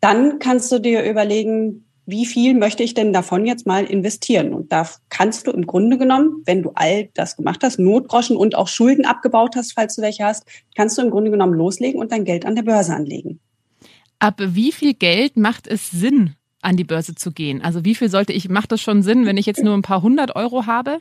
Dann 0.00 0.38
kannst 0.38 0.70
du 0.72 0.78
dir 0.78 1.02
überlegen, 1.02 1.86
wie 2.04 2.26
viel 2.26 2.54
möchte 2.54 2.82
ich 2.82 2.94
denn 2.94 3.12
davon 3.12 3.46
jetzt 3.46 3.66
mal 3.66 3.84
investieren? 3.84 4.52
Und 4.52 4.72
da 4.72 4.88
kannst 5.08 5.46
du 5.46 5.52
im 5.52 5.66
Grunde 5.66 5.98
genommen, 5.98 6.42
wenn 6.44 6.62
du 6.62 6.72
all 6.74 7.08
das 7.14 7.36
gemacht 7.36 7.60
hast, 7.62 7.78
Notgroschen 7.78 8.36
und 8.36 8.54
auch 8.54 8.68
Schulden 8.68 9.06
abgebaut 9.06 9.56
hast, 9.56 9.72
falls 9.72 9.94
du 9.94 10.02
welche 10.02 10.24
hast, 10.24 10.44
kannst 10.76 10.98
du 10.98 11.02
im 11.02 11.10
Grunde 11.10 11.30
genommen 11.30 11.54
loslegen 11.54 12.00
und 12.00 12.12
dein 12.12 12.24
Geld 12.24 12.44
an 12.44 12.56
der 12.56 12.64
Börse 12.64 12.94
anlegen. 12.94 13.40
Ab 14.22 14.36
wie 14.38 14.70
viel 14.70 14.94
Geld 14.94 15.36
macht 15.36 15.66
es 15.66 15.90
Sinn, 15.90 16.36
an 16.60 16.76
die 16.76 16.84
Börse 16.84 17.16
zu 17.16 17.32
gehen? 17.32 17.60
Also 17.60 17.84
wie 17.84 17.96
viel 17.96 18.08
sollte 18.08 18.32
ich, 18.32 18.48
macht 18.48 18.70
das 18.70 18.80
schon 18.80 19.02
Sinn, 19.02 19.26
wenn 19.26 19.36
ich 19.36 19.46
jetzt 19.46 19.64
nur 19.64 19.74
ein 19.74 19.82
paar 19.82 20.00
hundert 20.00 20.36
Euro 20.36 20.66
habe? 20.66 21.00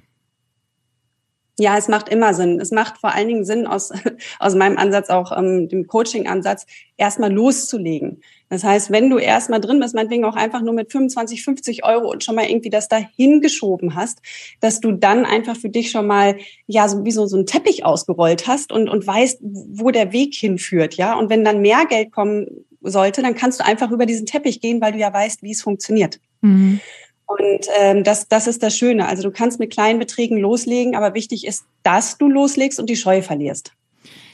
Ja, 1.59 1.77
es 1.77 1.87
macht 1.87 2.09
immer 2.09 2.33
Sinn. 2.33 2.59
Es 2.59 2.71
macht 2.71 2.97
vor 2.97 3.13
allen 3.13 3.27
Dingen 3.27 3.45
Sinn 3.45 3.67
aus, 3.67 3.91
aus 4.39 4.55
meinem 4.55 4.79
Ansatz, 4.79 5.11
auch 5.11 5.37
ähm, 5.37 5.69
dem 5.69 5.85
Coaching-Ansatz, 5.85 6.65
erstmal 6.97 7.31
loszulegen. 7.31 8.23
Das 8.49 8.63
heißt, 8.63 8.89
wenn 8.89 9.11
du 9.11 9.19
erstmal 9.19 9.61
drin 9.61 9.79
bist, 9.79 9.93
meinetwegen 9.93 10.25
auch 10.25 10.35
einfach 10.35 10.63
nur 10.63 10.73
mit 10.73 10.91
25, 10.91 11.43
50 11.43 11.85
Euro 11.85 12.09
und 12.09 12.23
schon 12.23 12.33
mal 12.33 12.49
irgendwie 12.49 12.71
das 12.71 12.87
da 12.87 12.97
hingeschoben 12.97 13.93
hast, 13.93 14.23
dass 14.61 14.79
du 14.79 14.93
dann 14.93 15.25
einfach 15.25 15.55
für 15.55 15.69
dich 15.69 15.91
schon 15.91 16.07
mal, 16.07 16.37
ja, 16.65 16.89
so 16.89 17.05
wie 17.05 17.11
so, 17.11 17.27
so 17.27 17.37
einen 17.37 17.45
Teppich 17.45 17.85
ausgerollt 17.85 18.47
hast 18.47 18.71
und, 18.71 18.89
und 18.89 19.05
weißt, 19.05 19.41
wo 19.43 19.91
der 19.91 20.11
Weg 20.11 20.33
hinführt, 20.33 20.95
ja. 20.95 21.13
Und 21.19 21.29
wenn 21.29 21.43
dann 21.43 21.61
mehr 21.61 21.85
Geld 21.87 22.11
kommen 22.11 22.65
sollte, 22.81 23.21
dann 23.21 23.35
kannst 23.35 23.59
du 23.59 23.65
einfach 23.65 23.91
über 23.91 24.05
diesen 24.05 24.25
Teppich 24.25 24.61
gehen, 24.61 24.81
weil 24.81 24.93
du 24.93 24.97
ja 24.97 25.13
weißt, 25.13 25.43
wie 25.43 25.51
es 25.51 25.61
funktioniert. 25.61 26.19
Mhm. 26.41 26.79
Und 27.25 27.67
ähm, 27.79 28.03
das, 28.03 28.27
das 28.27 28.47
ist 28.47 28.61
das 28.61 28.77
Schöne. 28.77 29.07
Also 29.07 29.23
du 29.23 29.31
kannst 29.31 29.59
mit 29.59 29.71
kleinen 29.71 29.99
Beträgen 29.99 30.37
loslegen, 30.37 30.95
aber 30.95 31.13
wichtig 31.13 31.47
ist, 31.47 31.65
dass 31.83 32.17
du 32.17 32.29
loslegst 32.29 32.79
und 32.79 32.89
die 32.89 32.97
Scheu 32.97 33.21
verlierst. 33.21 33.73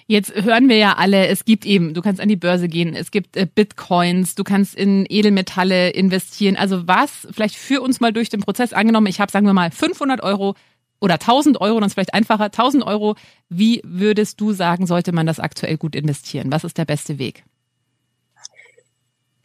Jetzt 0.09 0.33
hören 0.33 0.69
wir 0.69 0.77
ja 0.77 0.93
alle, 0.93 1.27
es 1.27 1.43
gibt 1.43 1.65
eben, 1.65 1.93
du 1.93 2.01
kannst 2.01 2.21
an 2.21 2.29
die 2.29 2.37
Börse 2.37 2.69
gehen, 2.69 2.95
es 2.95 3.11
gibt 3.11 3.35
äh, 3.35 3.45
Bitcoins, 3.45 4.35
du 4.35 4.45
kannst 4.45 4.73
in 4.73 5.05
Edelmetalle 5.09 5.89
investieren. 5.89 6.55
Also 6.55 6.87
was, 6.87 7.27
vielleicht 7.29 7.55
für 7.55 7.81
uns 7.81 7.99
mal 7.99 8.13
durch 8.13 8.29
den 8.29 8.39
Prozess 8.39 8.71
angenommen, 8.71 9.07
ich 9.07 9.19
habe, 9.19 9.31
sagen 9.31 9.45
wir 9.45 9.53
mal, 9.53 9.69
500 9.69 10.23
Euro 10.23 10.55
oder 11.01 11.15
1000 11.15 11.59
Euro, 11.59 11.79
dann 11.79 11.87
ist 11.87 11.95
vielleicht 11.95 12.13
einfacher, 12.13 12.45
1000 12.45 12.83
Euro. 12.85 13.15
Wie 13.49 13.81
würdest 13.83 14.39
du 14.39 14.53
sagen, 14.53 14.87
sollte 14.87 15.11
man 15.11 15.27
das 15.27 15.41
aktuell 15.41 15.77
gut 15.77 15.93
investieren? 15.93 16.53
Was 16.53 16.63
ist 16.63 16.77
der 16.77 16.85
beste 16.85 17.19
Weg? 17.19 17.43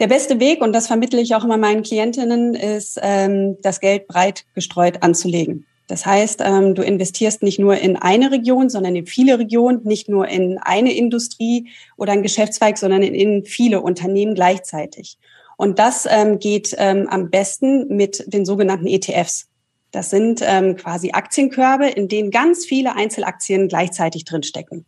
Der 0.03 0.09
beste 0.09 0.41
Weg, 0.41 0.63
und 0.63 0.73
das 0.73 0.89
vermittle 0.89 1.21
ich 1.21 1.33
auch 1.37 1.45
immer 1.45 1.59
meinen 1.59 1.85
Klientinnen, 1.85 2.55
ist, 2.55 2.99
ähm, 3.01 3.57
das 3.63 3.79
Geld 3.79 4.09
breit 4.09 4.47
gestreut 4.53 5.01
anzulegen. 5.05 5.65
Das 5.87 6.05
heißt, 6.05 6.43
ähm, 6.45 6.75
du 6.75 6.83
investierst 6.83 7.45
nicht 7.45 7.61
nur 7.61 7.77
in 7.77 7.95
eine 7.95 8.33
Region, 8.33 8.69
sondern 8.69 8.97
in 8.97 9.07
viele 9.07 9.39
Regionen, 9.39 9.83
nicht 9.85 10.09
nur 10.09 10.27
in 10.27 10.59
eine 10.59 10.93
Industrie 10.93 11.69
oder 11.97 12.15
einen 12.15 12.25
Geschäftszweig, 12.25 12.79
sondern 12.79 13.05
in, 13.05 13.15
in 13.15 13.45
viele 13.45 13.81
Unternehmen 13.81 14.35
gleichzeitig. 14.35 15.19
Und 15.57 15.79
das 15.79 16.09
ähm, 16.11 16.41
geht 16.41 16.75
ähm, 16.79 17.07
am 17.09 17.31
besten 17.31 17.87
mit 17.95 18.25
den 18.27 18.45
sogenannten 18.45 18.89
ETFs. 18.89 19.51
Das 19.93 20.11
sind 20.11 20.41
ähm, 20.43 20.75
quasi 20.75 21.13
Aktienkörbe, 21.13 21.87
in 21.87 22.09
denen 22.09 22.33
ganz 22.33 22.67
viele 22.67 22.97
Einzelaktien 22.97 23.69
gleichzeitig 23.69 24.25
drinstecken. 24.25 24.85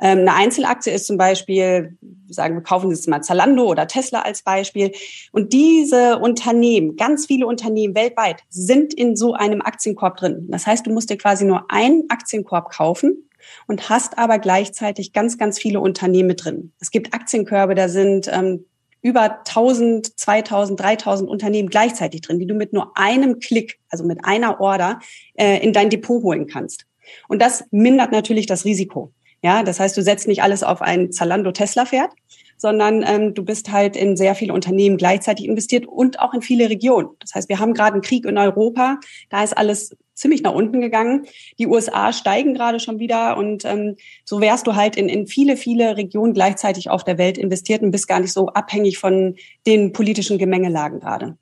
Ähm, 0.00 0.20
eine 0.20 0.34
Einzelaktie 0.34 0.92
ist 0.92 1.06
zum 1.06 1.16
Beispiel, 1.16 1.96
sagen 2.28 2.54
wir, 2.54 2.62
kaufen 2.62 2.90
jetzt 2.90 3.08
mal 3.08 3.22
Zalando 3.22 3.64
oder 3.64 3.86
Tesla 3.86 4.22
als 4.22 4.42
Beispiel. 4.42 4.92
Und 5.32 5.52
diese 5.52 6.18
Unternehmen, 6.18 6.96
ganz 6.96 7.26
viele 7.26 7.46
Unternehmen 7.46 7.94
weltweit, 7.94 8.42
sind 8.48 8.94
in 8.94 9.16
so 9.16 9.34
einem 9.34 9.60
Aktienkorb 9.60 10.16
drin. 10.16 10.46
Das 10.48 10.66
heißt, 10.66 10.86
du 10.86 10.92
musst 10.92 11.10
dir 11.10 11.18
quasi 11.18 11.44
nur 11.44 11.70
einen 11.70 12.04
Aktienkorb 12.08 12.70
kaufen 12.70 13.28
und 13.66 13.88
hast 13.88 14.18
aber 14.18 14.38
gleichzeitig 14.38 15.12
ganz, 15.12 15.38
ganz 15.38 15.58
viele 15.58 15.80
Unternehmen 15.80 16.28
mit 16.28 16.44
drin. 16.44 16.72
Es 16.80 16.90
gibt 16.90 17.14
Aktienkörbe, 17.14 17.74
da 17.74 17.88
sind 17.88 18.28
ähm, 18.32 18.64
über 19.02 19.38
1000, 19.38 20.18
2000, 20.18 20.78
3000 20.78 21.30
Unternehmen 21.30 21.70
gleichzeitig 21.70 22.20
drin, 22.20 22.38
die 22.38 22.46
du 22.46 22.54
mit 22.54 22.72
nur 22.72 22.96
einem 22.96 23.38
Klick, 23.38 23.78
also 23.88 24.04
mit 24.04 24.24
einer 24.24 24.60
Order, 24.60 25.00
äh, 25.34 25.58
in 25.64 25.72
dein 25.72 25.90
Depot 25.90 26.22
holen 26.22 26.46
kannst. 26.46 26.86
Und 27.28 27.40
das 27.40 27.64
mindert 27.70 28.12
natürlich 28.12 28.46
das 28.46 28.64
Risiko. 28.64 29.12
Ja, 29.42 29.62
das 29.62 29.80
heißt, 29.80 29.96
du 29.96 30.02
setzt 30.02 30.28
nicht 30.28 30.42
alles 30.42 30.62
auf 30.62 30.82
ein 30.82 31.12
Zalando-Tesla-Pferd, 31.12 32.10
sondern 32.58 33.02
ähm, 33.06 33.32
du 33.32 33.42
bist 33.42 33.72
halt 33.72 33.96
in 33.96 34.16
sehr 34.16 34.34
viele 34.34 34.52
Unternehmen 34.52 34.98
gleichzeitig 34.98 35.46
investiert 35.46 35.86
und 35.86 36.20
auch 36.20 36.34
in 36.34 36.42
viele 36.42 36.68
Regionen. 36.68 37.08
Das 37.20 37.34
heißt, 37.34 37.48
wir 37.48 37.58
haben 37.58 37.72
gerade 37.72 37.94
einen 37.94 38.02
Krieg 38.02 38.26
in 38.26 38.36
Europa, 38.36 38.98
da 39.30 39.42
ist 39.42 39.56
alles 39.56 39.96
ziemlich 40.12 40.42
nach 40.42 40.52
unten 40.52 40.82
gegangen. 40.82 41.26
Die 41.58 41.66
USA 41.66 42.12
steigen 42.12 42.52
gerade 42.52 42.78
schon 42.78 42.98
wieder 42.98 43.38
und 43.38 43.64
ähm, 43.64 43.96
so 44.26 44.42
wärst 44.42 44.66
du 44.66 44.74
halt 44.74 44.96
in, 44.96 45.08
in 45.08 45.26
viele, 45.26 45.56
viele 45.56 45.96
Regionen 45.96 46.34
gleichzeitig 46.34 46.90
auf 46.90 47.02
der 47.02 47.16
Welt 47.16 47.38
investiert 47.38 47.82
und 47.82 47.90
bist 47.90 48.06
gar 48.06 48.20
nicht 48.20 48.34
so 48.34 48.48
abhängig 48.48 48.98
von 48.98 49.36
den 49.66 49.92
politischen 49.92 50.36
Gemengelagen 50.36 51.00
gerade. 51.00 51.38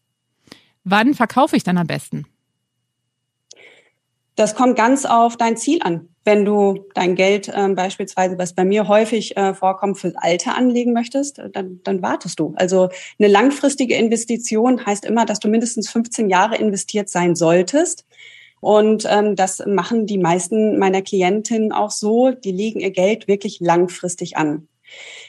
Wann 0.85 1.15
verkaufe 1.15 1.57
ich 1.57 1.65
dann 1.65 1.77
am 1.77 1.89
besten? 1.89 2.27
Das 4.37 4.55
kommt 4.55 4.77
ganz 4.77 5.05
auf 5.05 5.37
dein 5.37 5.57
Ziel 5.57 5.81
an. 5.83 6.09
Wenn 6.29 6.45
du 6.45 6.85
dein 6.93 7.15
Geld 7.15 7.49
äh, 7.49 7.69
beispielsweise, 7.69 8.37
was 8.37 8.53
bei 8.53 8.67
mir 8.67 8.87
häufig 8.87 9.35
äh, 9.39 9.55
vorkommt, 9.55 9.97
fürs 9.97 10.15
Alter 10.15 10.59
anlegen 10.59 10.93
möchtest, 10.93 11.39
äh, 11.39 11.49
dann, 11.49 11.81
dann 11.85 12.03
wartest 12.03 12.39
du. 12.39 12.53
Also 12.57 12.91
eine 13.19 13.29
langfristige 13.29 13.95
Investition 13.95 14.85
heißt 14.85 15.07
immer, 15.07 15.25
dass 15.25 15.41
du 15.41 15.49
mindestens 15.49 15.89
15 15.89 16.29
Jahre 16.29 16.57
investiert 16.57 17.09
sein 17.09 17.35
solltest. 17.35 18.05
Und 18.61 19.07
ähm, 19.09 19.37
das 19.37 19.63
machen 19.67 20.05
die 20.05 20.19
meisten 20.19 20.79
meiner 20.79 21.01
Klientinnen 21.01 21.73
auch 21.73 21.91
so. 21.91 22.33
Die 22.33 22.53
legen 22.53 22.81
ihr 22.81 22.91
Geld 22.91 23.27
wirklich 23.27 23.61
langfristig 23.61 24.37
an. 24.37 24.69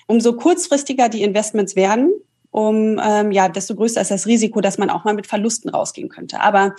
Umso 0.06 0.34
kurzfristiger 0.34 1.08
die 1.08 1.24
Investments 1.24 1.78
werden, 1.78 2.12
um 2.52 3.00
ähm, 3.02 3.32
ja, 3.32 3.48
desto 3.48 3.74
größer 3.74 4.02
ist 4.02 4.12
das 4.12 4.26
Risiko, 4.26 4.60
dass 4.60 4.78
man 4.78 4.90
auch 4.90 5.06
mal 5.06 5.14
mit 5.14 5.28
Verlusten 5.28 5.70
rausgehen 5.70 6.10
könnte. 6.10 6.42
Aber 6.42 6.76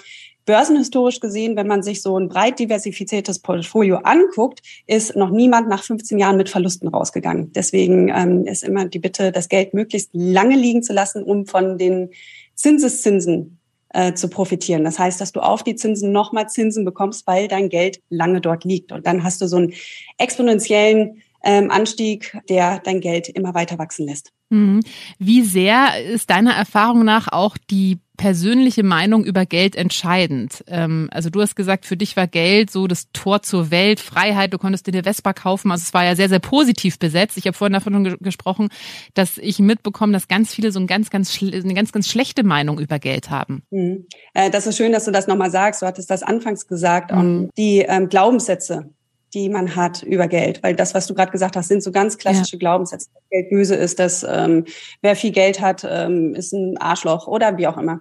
börsenhistorisch 0.51 1.21
gesehen, 1.21 1.55
wenn 1.55 1.69
man 1.69 1.85
sich 1.85 2.03
so 2.03 2.19
ein 2.19 2.29
breit 2.29 2.59
diversifiziertes 2.59 3.39
Portfolio 3.39 3.99
anguckt, 3.99 4.63
ist 4.89 5.15
noch 5.15 5.31
niemand 5.31 5.69
nach 5.69 5.85
15 5.85 6.19
Jahren 6.19 6.37
mit 6.37 6.49
Verlusten 6.49 6.89
rausgegangen. 6.89 7.53
Deswegen 7.53 8.09
ähm, 8.09 8.47
ist 8.47 8.65
immer 8.65 8.87
die 8.87 8.99
Bitte, 8.99 9.31
das 9.31 9.49
Geld 9.49 9.75
möglichst 9.75 10.11
lange 10.13 10.57
liegen 10.57 10.83
zu 10.83 10.93
lassen, 10.93 11.23
um 11.23 11.47
von 11.47 11.79
den 11.79 12.11
Zinseszinsen 12.57 13.61
äh, 13.91 14.15
zu 14.15 14.29
profitieren. 14.29 14.83
Das 14.83 14.99
heißt, 14.99 15.21
dass 15.21 15.31
du 15.31 15.39
auf 15.39 15.63
die 15.63 15.77
Zinsen 15.77 16.11
nochmal 16.11 16.49
Zinsen 16.49 16.85
bekommst, 16.85 17.29
weil 17.29 17.47
dein 17.47 17.69
Geld 17.69 18.01
lange 18.09 18.41
dort 18.41 18.65
liegt. 18.65 18.91
Und 18.91 19.07
dann 19.07 19.23
hast 19.23 19.41
du 19.41 19.47
so 19.47 19.57
einen 19.57 19.73
exponentiellen 20.19 21.23
ähm, 21.45 21.71
Anstieg, 21.71 22.37
der 22.49 22.81
dein 22.81 23.01
Geld 23.01 23.29
immer 23.29 23.55
weiter 23.55 23.79
wachsen 23.79 24.09
lässt. 24.09 24.33
Mhm. 24.49 24.81
Wie 25.21 25.43
sehr 25.43 26.05
ist 26.05 26.29
deiner 26.29 26.55
Erfahrung 26.55 27.05
nach 27.05 27.29
auch 27.29 27.57
die 27.57 28.01
persönliche 28.21 28.83
Meinung 28.83 29.25
über 29.25 29.47
Geld 29.47 29.75
entscheidend? 29.75 30.63
Ähm, 30.67 31.09
also 31.11 31.31
du 31.31 31.41
hast 31.41 31.57
gesagt, 31.57 31.87
für 31.87 31.97
dich 31.97 32.19
war 32.19 32.27
Geld 32.27 32.71
so 32.71 32.87
das 32.87 33.11
Tor 33.13 33.41
zur 33.41 33.71
Welt, 33.71 33.99
Freiheit, 33.99 34.53
du 34.53 34.59
konntest 34.59 34.87
dir 34.87 34.93
eine 34.93 35.05
Vespa 35.05 35.33
kaufen. 35.33 35.73
Also 35.73 35.85
es 35.85 35.95
war 35.95 36.05
ja 36.05 36.15
sehr, 36.15 36.29
sehr 36.29 36.39
positiv 36.39 36.99
besetzt. 36.99 37.39
Ich 37.39 37.47
habe 37.47 37.57
vorhin 37.57 37.73
davon 37.73 38.19
gesprochen, 38.21 38.69
dass 39.15 39.39
ich 39.39 39.59
mitbekomme, 39.59 40.13
dass 40.13 40.29
ganz 40.29 40.53
viele 40.55 40.71
so 40.71 40.79
ein 40.81 40.87
ganz, 40.87 41.09
ganz 41.09 41.35
eine 41.41 41.73
ganz, 41.73 41.93
ganz 41.93 42.09
schlechte 42.09 42.43
Meinung 42.43 42.79
über 42.79 42.99
Geld 42.99 43.31
haben. 43.31 43.63
Mhm. 43.71 44.05
Äh, 44.35 44.51
das 44.51 44.67
ist 44.67 44.77
schön, 44.77 44.93
dass 44.93 45.07
du 45.07 45.13
das 45.13 45.27
nochmal 45.27 45.51
sagst. 45.51 45.81
Du 45.81 45.87
hattest 45.87 46.11
das 46.11 46.23
anfangs 46.23 46.67
gesagt. 46.67 47.13
Mhm. 47.13 47.49
Die 47.57 47.79
ähm, 47.79 48.11
Glaubenssätze, 48.11 48.91
die 49.35 49.49
man 49.49 49.77
hat 49.77 50.03
über 50.03 50.29
Geld. 50.29 50.63
Weil 50.63 50.75
das, 50.75 50.95
was 50.95 51.07
du 51.07 51.15
gerade 51.15 51.33
gesagt 51.33 51.57
hast, 51.57 51.69
sind 51.69 51.83
so 51.83 51.93
ganz 51.93 52.19
klassische 52.19 52.57
ja. 52.57 52.59
Glaubenssätze. 52.59 53.09
Geld 53.31 53.51
böse 53.51 53.77
ist, 53.77 53.99
dass 53.99 54.27
ähm, 54.29 54.65
wer 55.03 55.17
viel 55.17 55.33
Geld 55.33 55.61
hat, 55.61 55.87
ähm, 55.89 56.35
ist 56.35 56.53
ein 56.53 56.79
Arschloch 56.79 57.27
oder 57.27 57.57
wie 57.57 57.67
auch 57.67 57.79
immer. 57.79 58.01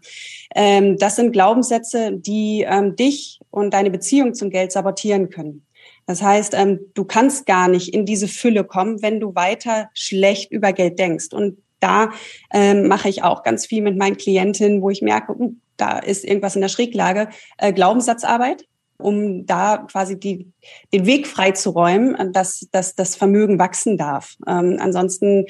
Ähm, 0.56 0.98
das 0.98 1.16
sind 1.16 1.32
Glaubenssätze, 1.32 2.12
die 2.14 2.66
ähm, 2.68 2.96
dich 2.96 3.40
und 3.52 3.74
deine 3.74 3.92
Beziehung 3.92 4.34
zum 4.34 4.50
Geld 4.50 4.72
sabotieren 4.72 5.30
können. 5.30 5.66
Das 6.06 6.24
heißt, 6.24 6.56
ähm, 6.56 6.80
du 6.96 7.06
kannst 7.06 7.46
gar 7.46 7.68
nicht 7.68 7.94
in 7.94 8.06
diese 8.06 8.28
Fülle 8.28 8.64
kommen, 8.64 9.02
wenn 9.04 9.20
du 9.20 9.36
weiter 9.36 9.90
schlecht 9.94 10.52
über 10.52 10.74
Geld 10.74 10.98
denkst. 10.98 11.28
Und 11.34 11.60
da 11.80 12.10
ähm, 12.52 12.88
mache 12.88 13.10
ich 13.10 13.24
auch 13.24 13.44
ganz 13.44 13.66
viel 13.66 13.84
mit 13.84 13.98
meinen 13.98 14.18
Klientinnen, 14.18 14.82
wo 14.82 14.90
ich 14.90 15.02
merke, 15.02 15.34
uh, 15.38 15.54
da 15.78 16.00
ist 16.00 16.26
irgendwas 16.26 16.56
in 16.56 16.62
der 16.62 16.68
Schräglage. 16.70 17.30
Äh, 17.58 17.74
Glaubenssatzarbeit 17.74 18.66
um 19.00 19.46
da 19.46 19.86
quasi 19.90 20.20
die, 20.20 20.52
den 20.94 21.06
Weg 21.06 21.26
freizuräumen, 21.26 22.34
dass, 22.34 22.68
dass 22.72 22.96
das 22.96 23.16
Vermögen 23.16 23.58
wachsen 23.58 23.98
darf. 23.98 24.36
Ähm, 24.48 24.78
ansonsten, 24.80 25.46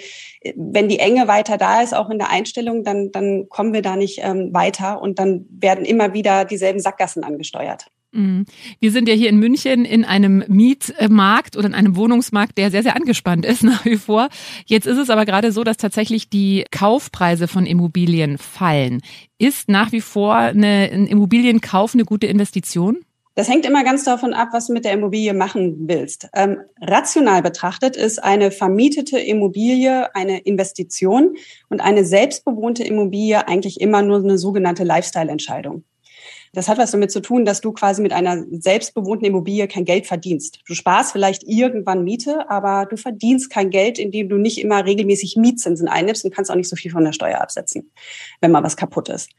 wenn 0.55 0.87
die 0.87 0.99
Enge 0.99 1.27
weiter 1.27 1.57
da 1.57 1.81
ist, 1.81 1.93
auch 1.93 2.09
in 2.09 2.19
der 2.19 2.29
Einstellung, 2.29 2.83
dann, 2.83 3.11
dann 3.11 3.49
kommen 3.49 3.73
wir 3.73 3.81
da 3.81 3.95
nicht 3.95 4.19
ähm, 4.21 4.53
weiter 4.53 5.01
und 5.01 5.19
dann 5.19 5.45
werden 5.49 5.83
immer 5.83 6.13
wieder 6.13 6.45
dieselben 6.45 6.79
Sackgassen 6.79 7.23
angesteuert. 7.23 7.87
Mhm. 8.11 8.45
Wir 8.79 8.91
sind 8.91 9.07
ja 9.07 9.13
hier 9.13 9.29
in 9.29 9.37
München 9.37 9.85
in 9.85 10.03
einem 10.03 10.43
Mietmarkt 10.47 11.57
oder 11.57 11.67
in 11.67 11.75
einem 11.75 11.95
Wohnungsmarkt, 11.95 12.57
der 12.57 12.71
sehr, 12.71 12.83
sehr 12.83 12.95
angespannt 12.95 13.45
ist 13.45 13.63
nach 13.63 13.85
wie 13.85 13.97
vor. 13.97 14.29
Jetzt 14.65 14.87
ist 14.87 14.97
es 14.97 15.09
aber 15.09 15.25
gerade 15.25 15.51
so, 15.51 15.63
dass 15.63 15.77
tatsächlich 15.77 16.29
die 16.29 16.65
Kaufpreise 16.71 17.47
von 17.47 17.65
Immobilien 17.65 18.37
fallen. 18.37 19.01
Ist 19.37 19.69
nach 19.69 19.91
wie 19.91 20.01
vor 20.01 20.35
eine, 20.35 20.89
ein 20.91 21.07
Immobilienkauf 21.07 21.93
eine 21.93 22.05
gute 22.05 22.27
Investition? 22.27 22.97
Das 23.39 23.47
hängt 23.47 23.65
immer 23.65 23.85
ganz 23.85 24.03
davon 24.03 24.33
ab, 24.33 24.49
was 24.51 24.67
du 24.67 24.73
mit 24.73 24.83
der 24.83 24.91
Immobilie 24.91 25.33
machen 25.33 25.87
willst. 25.87 26.27
Ähm, 26.33 26.57
rational 26.81 27.41
betrachtet 27.41 27.95
ist 27.95 28.21
eine 28.21 28.51
vermietete 28.51 29.17
Immobilie 29.17 30.13
eine 30.13 30.39
Investition 30.39 31.37
und 31.69 31.79
eine 31.79 32.03
selbstbewohnte 32.03 32.83
Immobilie 32.83 33.47
eigentlich 33.47 33.79
immer 33.79 34.01
nur 34.01 34.17
eine 34.17 34.37
sogenannte 34.37 34.83
Lifestyle-Entscheidung. 34.83 35.85
Das 36.51 36.67
hat 36.67 36.79
was 36.79 36.91
damit 36.91 37.11
zu 37.11 37.21
tun, 37.21 37.45
dass 37.45 37.61
du 37.61 37.71
quasi 37.71 38.01
mit 38.01 38.11
einer 38.11 38.43
selbstbewohnten 38.51 39.25
Immobilie 39.25 39.69
kein 39.69 39.85
Geld 39.85 40.05
verdienst. 40.05 40.59
Du 40.67 40.73
sparst 40.73 41.13
vielleicht 41.13 41.43
irgendwann 41.45 42.03
Miete, 42.03 42.49
aber 42.49 42.87
du 42.87 42.97
verdienst 42.97 43.49
kein 43.49 43.69
Geld, 43.69 43.99
indem 43.99 44.27
du 44.27 44.35
nicht 44.35 44.59
immer 44.59 44.83
regelmäßig 44.83 45.37
Mietzinsen 45.37 45.87
einnimmst 45.87 46.25
und 46.25 46.33
kannst 46.33 46.51
auch 46.51 46.55
nicht 46.55 46.67
so 46.67 46.75
viel 46.75 46.91
von 46.91 47.05
der 47.05 47.13
Steuer 47.13 47.39
absetzen, 47.39 47.89
wenn 48.41 48.51
mal 48.51 48.63
was 48.63 48.75
kaputt 48.75 49.07
ist. 49.07 49.29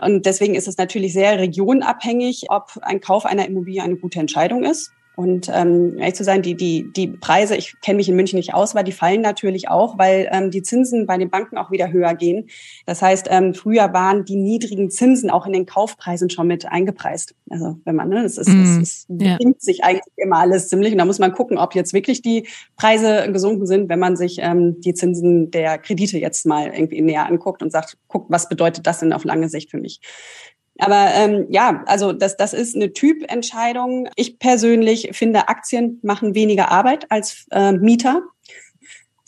Und 0.00 0.26
deswegen 0.26 0.54
ist 0.54 0.68
es 0.68 0.78
natürlich 0.78 1.12
sehr 1.12 1.38
regionabhängig, 1.38 2.46
ob 2.50 2.78
ein 2.82 3.00
Kauf 3.00 3.26
einer 3.26 3.46
Immobilie 3.46 3.82
eine 3.82 3.96
gute 3.96 4.20
Entscheidung 4.20 4.64
ist. 4.64 4.92
Und 5.18 5.50
ähm, 5.52 5.98
ehrlich 5.98 6.14
zu 6.14 6.22
sein, 6.22 6.42
die, 6.42 6.54
die, 6.54 6.92
die 6.92 7.08
Preise, 7.08 7.56
ich 7.56 7.74
kenne 7.80 7.96
mich 7.96 8.08
in 8.08 8.14
München 8.14 8.36
nicht 8.36 8.54
aus, 8.54 8.76
aber 8.76 8.84
die 8.84 8.92
fallen 8.92 9.20
natürlich 9.20 9.68
auch, 9.68 9.98
weil 9.98 10.28
ähm, 10.30 10.52
die 10.52 10.62
Zinsen 10.62 11.06
bei 11.06 11.18
den 11.18 11.28
Banken 11.28 11.58
auch 11.58 11.72
wieder 11.72 11.90
höher 11.90 12.14
gehen. 12.14 12.48
Das 12.86 13.02
heißt, 13.02 13.26
ähm, 13.28 13.52
früher 13.52 13.92
waren 13.92 14.24
die 14.24 14.36
niedrigen 14.36 14.92
Zinsen 14.92 15.28
auch 15.28 15.44
in 15.44 15.52
den 15.52 15.66
Kaufpreisen 15.66 16.30
schon 16.30 16.46
mit 16.46 16.66
eingepreist. 16.66 17.34
Also 17.50 17.80
wenn 17.84 17.96
man, 17.96 18.10
ne, 18.10 18.22
das 18.22 18.38
ist, 18.38 18.48
mm, 18.48 18.80
es 18.80 19.06
ja. 19.08 19.38
sich 19.58 19.82
eigentlich 19.82 20.04
immer 20.14 20.38
alles 20.38 20.68
ziemlich. 20.68 20.92
Und 20.92 20.98
da 20.98 21.04
muss 21.04 21.18
man 21.18 21.32
gucken, 21.32 21.58
ob 21.58 21.74
jetzt 21.74 21.92
wirklich 21.92 22.22
die 22.22 22.46
Preise 22.76 23.28
gesunken 23.32 23.66
sind, 23.66 23.88
wenn 23.88 23.98
man 23.98 24.14
sich 24.14 24.38
ähm, 24.40 24.80
die 24.82 24.94
Zinsen 24.94 25.50
der 25.50 25.78
Kredite 25.78 26.18
jetzt 26.18 26.46
mal 26.46 26.68
irgendwie 26.68 27.00
näher 27.00 27.26
anguckt 27.26 27.60
und 27.64 27.72
sagt, 27.72 27.98
guckt, 28.06 28.30
was 28.30 28.48
bedeutet 28.48 28.86
das 28.86 29.00
denn 29.00 29.12
auf 29.12 29.24
lange 29.24 29.48
Sicht 29.48 29.72
für 29.72 29.78
mich? 29.78 30.00
Aber 30.78 31.08
ähm, 31.14 31.46
ja, 31.50 31.82
also 31.86 32.12
das, 32.12 32.36
das 32.36 32.52
ist 32.52 32.74
eine 32.74 32.92
Typentscheidung. 32.92 34.08
Ich 34.16 34.38
persönlich 34.38 35.10
finde, 35.12 35.48
Aktien 35.48 35.98
machen 36.02 36.34
weniger 36.34 36.70
Arbeit 36.70 37.10
als 37.10 37.46
äh, 37.50 37.72
Mieter. 37.72 38.22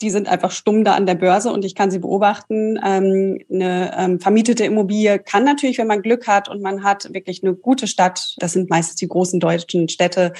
Die 0.01 0.09
sind 0.09 0.27
einfach 0.27 0.51
stumm 0.51 0.83
da 0.83 0.95
an 0.95 1.05
der 1.05 1.15
Börse 1.15 1.51
und 1.51 1.63
ich 1.63 1.75
kann 1.75 1.91
sie 1.91 1.99
beobachten. 1.99 2.79
Ähm, 2.83 3.39
eine 3.51 3.93
ähm, 3.97 4.19
vermietete 4.19 4.63
Immobilie 4.63 5.19
kann 5.19 5.43
natürlich, 5.43 5.77
wenn 5.77 5.87
man 5.87 6.01
Glück 6.01 6.27
hat 6.27 6.49
und 6.49 6.61
man 6.61 6.83
hat 6.83 7.13
wirklich 7.13 7.43
eine 7.43 7.53
gute 7.53 7.85
Stadt, 7.85 8.33
das 8.37 8.53
sind 8.53 8.69
meistens 8.69 8.95
die 8.95 9.07
großen 9.07 9.39
deutschen 9.39 9.89
Städte, 9.89 10.33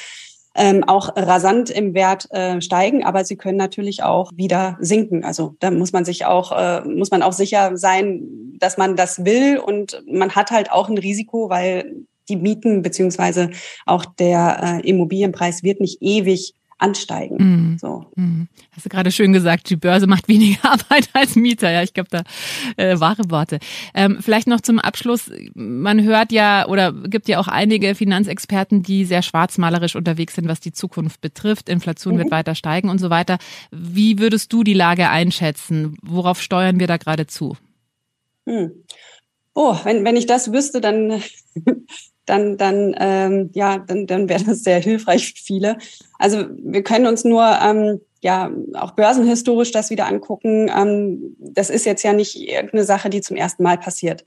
ähm, 0.56 0.84
auch 0.84 1.16
rasant 1.16 1.70
im 1.70 1.94
Wert 1.94 2.28
äh, 2.32 2.62
steigen, 2.62 3.04
aber 3.04 3.24
sie 3.24 3.38
können 3.38 3.58
natürlich 3.58 4.04
auch 4.04 4.32
wieder 4.36 4.78
sinken. 4.80 5.24
Also 5.24 5.56
da 5.60 5.72
muss 5.72 5.94
man 5.94 6.06
sich 6.06 6.26
auch, 6.26 6.52
äh, 6.52 6.82
muss 6.82 7.12
man 7.12 7.24
auch 7.24 7.34
sicher 7.34 7.78
sein, 7.78 8.22
dass 8.60 8.78
man 8.78 8.96
das 8.96 9.24
will 9.24 9.58
und 9.58 10.04
man 10.12 10.36
hat 10.36 10.52
halt 10.52 10.72
auch 10.72 10.90
ein 10.90 10.98
Risiko, 10.98 11.50
weil 11.50 12.06
die 12.30 12.36
Mieten 12.36 12.82
beziehungsweise 12.82 13.50
auch 13.86 14.06
der 14.06 14.82
äh, 14.84 14.90
Immobilienpreis 14.90 15.64
wird 15.64 15.80
nicht 15.80 16.02
ewig 16.02 16.54
ansteigen. 16.82 17.74
Mm. 17.74 17.78
So. 17.78 18.06
Mm. 18.16 18.44
Hast 18.72 18.86
du 18.86 18.90
gerade 18.90 19.12
schön 19.12 19.34
gesagt, 19.34 19.70
die 19.70 19.76
Börse 19.76 20.08
macht 20.08 20.28
weniger 20.28 20.64
Arbeit 20.72 21.10
als 21.14 21.36
Mieter. 21.36 21.72
Ja, 21.72 21.84
ich 21.84 21.94
glaube, 21.94 22.10
da 22.10 22.24
äh, 22.78 23.00
wahre 23.00 23.30
Worte. 23.30 23.60
Ähm, 23.94 24.18
vielleicht 24.20 24.48
noch 24.48 24.62
zum 24.62 24.80
Abschluss. 24.80 25.32
Man 25.54 26.04
hört 26.04 26.32
ja 26.32 26.68
oder 26.68 26.92
gibt 26.92 27.28
ja 27.28 27.40
auch 27.40 27.48
einige 27.48 27.96
Finanzexperten, 27.96 28.84
die 28.84 29.06
sehr 29.06 29.22
schwarzmalerisch 29.22 29.96
unterwegs 29.96 30.36
sind, 30.36 30.48
was 30.48 30.60
die 30.60 30.74
Zukunft 30.74 31.22
betrifft. 31.22 31.70
Inflation 31.70 32.16
mhm. 32.16 32.20
wird 32.20 32.32
weiter 32.32 32.56
steigen 32.56 32.90
und 32.90 33.00
so 33.00 33.10
weiter. 33.10 33.38
Wie 33.72 34.20
würdest 34.20 34.52
du 34.52 34.64
die 34.64 34.74
Lage 34.74 35.10
einschätzen? 35.10 35.98
Worauf 36.02 36.42
steuern 36.42 36.80
wir 36.80 36.88
da 36.88 36.98
gerade 36.98 37.28
zu? 37.28 37.56
Hm. 38.48 38.72
Oh, 39.54 39.78
wenn, 39.84 40.04
wenn 40.06 40.16
ich 40.16 40.26
das 40.26 40.52
wüsste, 40.52 40.82
dann 40.82 41.22
dann, 42.32 42.56
dann, 42.56 42.96
ähm, 42.98 43.50
ja, 43.54 43.78
dann, 43.78 44.08
dann 44.08 44.30
wäre 44.30 44.44
das 44.46 44.64
sehr 44.64 44.80
hilfreich 44.80 45.34
für 45.34 45.44
viele. 45.44 45.78
Also 46.18 46.46
wir 46.64 46.82
können 46.82 47.06
uns 47.06 47.26
nur 47.26 47.44
ähm, 47.62 48.00
ja 48.22 48.50
auch 48.76 48.92
börsenhistorisch 48.92 49.72
das 49.72 49.90
wieder 49.90 50.08
angucken. 50.08 50.72
Ähm, 50.74 51.36
das 51.40 51.70
ist 51.70 51.86
jetzt 51.86 52.04
ja 52.04 52.14
nicht 52.14 52.38
irgendeine 52.38 52.86
Sache, 52.86 53.10
die 53.10 53.20
zum 53.20 53.36
ersten 53.36 53.64
Mal 53.64 53.78
passiert. 53.78 54.24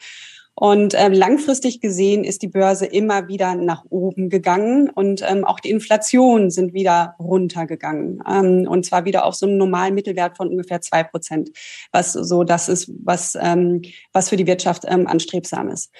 Und 0.57 0.95
ähm, 0.97 1.13
langfristig 1.13 1.81
gesehen 1.81 2.23
ist 2.23 2.43
die 2.43 2.49
Börse 2.49 2.87
immer 2.87 3.27
wieder 3.27 3.57
nach 3.57 3.85
oben 3.89 4.29
gegangen 4.29 4.89
und 4.89 5.21
ähm, 5.29 5.45
auch 5.45 5.59
die 5.59 5.71
Inflation 5.71 6.51
sind 6.51 6.75
wieder 6.75 7.17
runtergegangen. 7.19 8.23
Ähm, 8.29 8.69
und 8.69 8.87
zwar 8.87 9.05
wieder 9.05 9.25
auf 9.25 9.35
so 9.35 9.47
einem 9.47 9.57
normalen 9.57 9.95
Mittelwert 9.95 10.37
von 10.37 10.49
ungefähr 10.49 10.81
zwei 10.81 11.03
Prozent, 11.03 11.51
was 11.91 12.13
so 12.13 12.45
das 12.45 12.69
ist, 12.69 12.89
was, 13.03 13.37
ähm, 13.41 13.83
was 14.13 14.29
für 14.29 14.37
die 14.37 14.47
Wirtschaft 14.47 14.85
ähm, 14.87 15.09
anstrebsam 15.09 15.71
ist. 15.71 15.91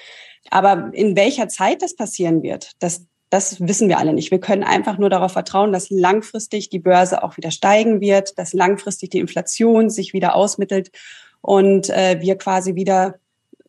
Aber 0.49 0.91
in 0.93 1.15
welcher 1.15 1.47
Zeit 1.47 1.81
das 1.81 1.95
passieren 1.95 2.43
wird, 2.43 2.71
das, 2.79 3.05
das 3.29 3.59
wissen 3.59 3.89
wir 3.89 3.97
alle 3.97 4.13
nicht. 4.13 4.31
Wir 4.31 4.39
können 4.39 4.63
einfach 4.63 4.97
nur 4.97 5.09
darauf 5.09 5.33
vertrauen, 5.33 5.71
dass 5.71 5.89
langfristig 5.89 6.69
die 6.69 6.79
Börse 6.79 7.23
auch 7.23 7.37
wieder 7.37 7.51
steigen 7.51 8.01
wird, 8.01 8.37
dass 8.37 8.53
langfristig 8.53 9.09
die 9.09 9.19
Inflation 9.19 9.89
sich 9.89 10.13
wieder 10.13 10.35
ausmittelt 10.35 10.91
und 11.41 11.89
äh, 11.89 12.19
wir 12.21 12.37
quasi 12.37 12.75
wieder 12.75 13.15